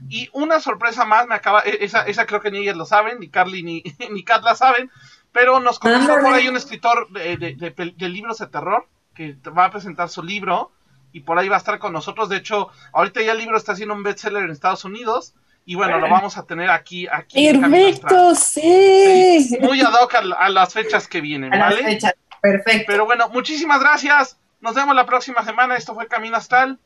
[0.09, 3.19] Y una sorpresa más, me acaba, e, esa, esa creo que ni ellas lo saben,
[3.21, 4.91] ni Carly ni, ni Kat la saben,
[5.31, 9.71] pero nos contó por ahí un escritor de, de libros de terror que va a
[9.71, 10.71] presentar su libro
[11.13, 12.27] y por ahí va a estar con nosotros.
[12.27, 15.33] De hecho, ahorita ya el libro está haciendo un bestseller en Estados Unidos.
[15.65, 17.07] Y bueno, lo vamos a tener aquí.
[17.09, 19.57] aquí Perfecto, sí.
[19.61, 21.99] Muy ad hoc a, las fechas que vienen, ¿vale?
[22.41, 22.85] perfecto.
[22.87, 24.37] Pero bueno, muchísimas gracias.
[24.59, 25.77] Nos vemos la próxima semana.
[25.77, 26.77] Esto fue Camino Astral.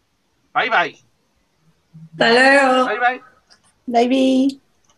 [0.53, 0.99] Bye bye.
[2.11, 2.85] Hasta luego.
[2.85, 3.21] Bye bye.
[3.87, 4.66] Bye, bye.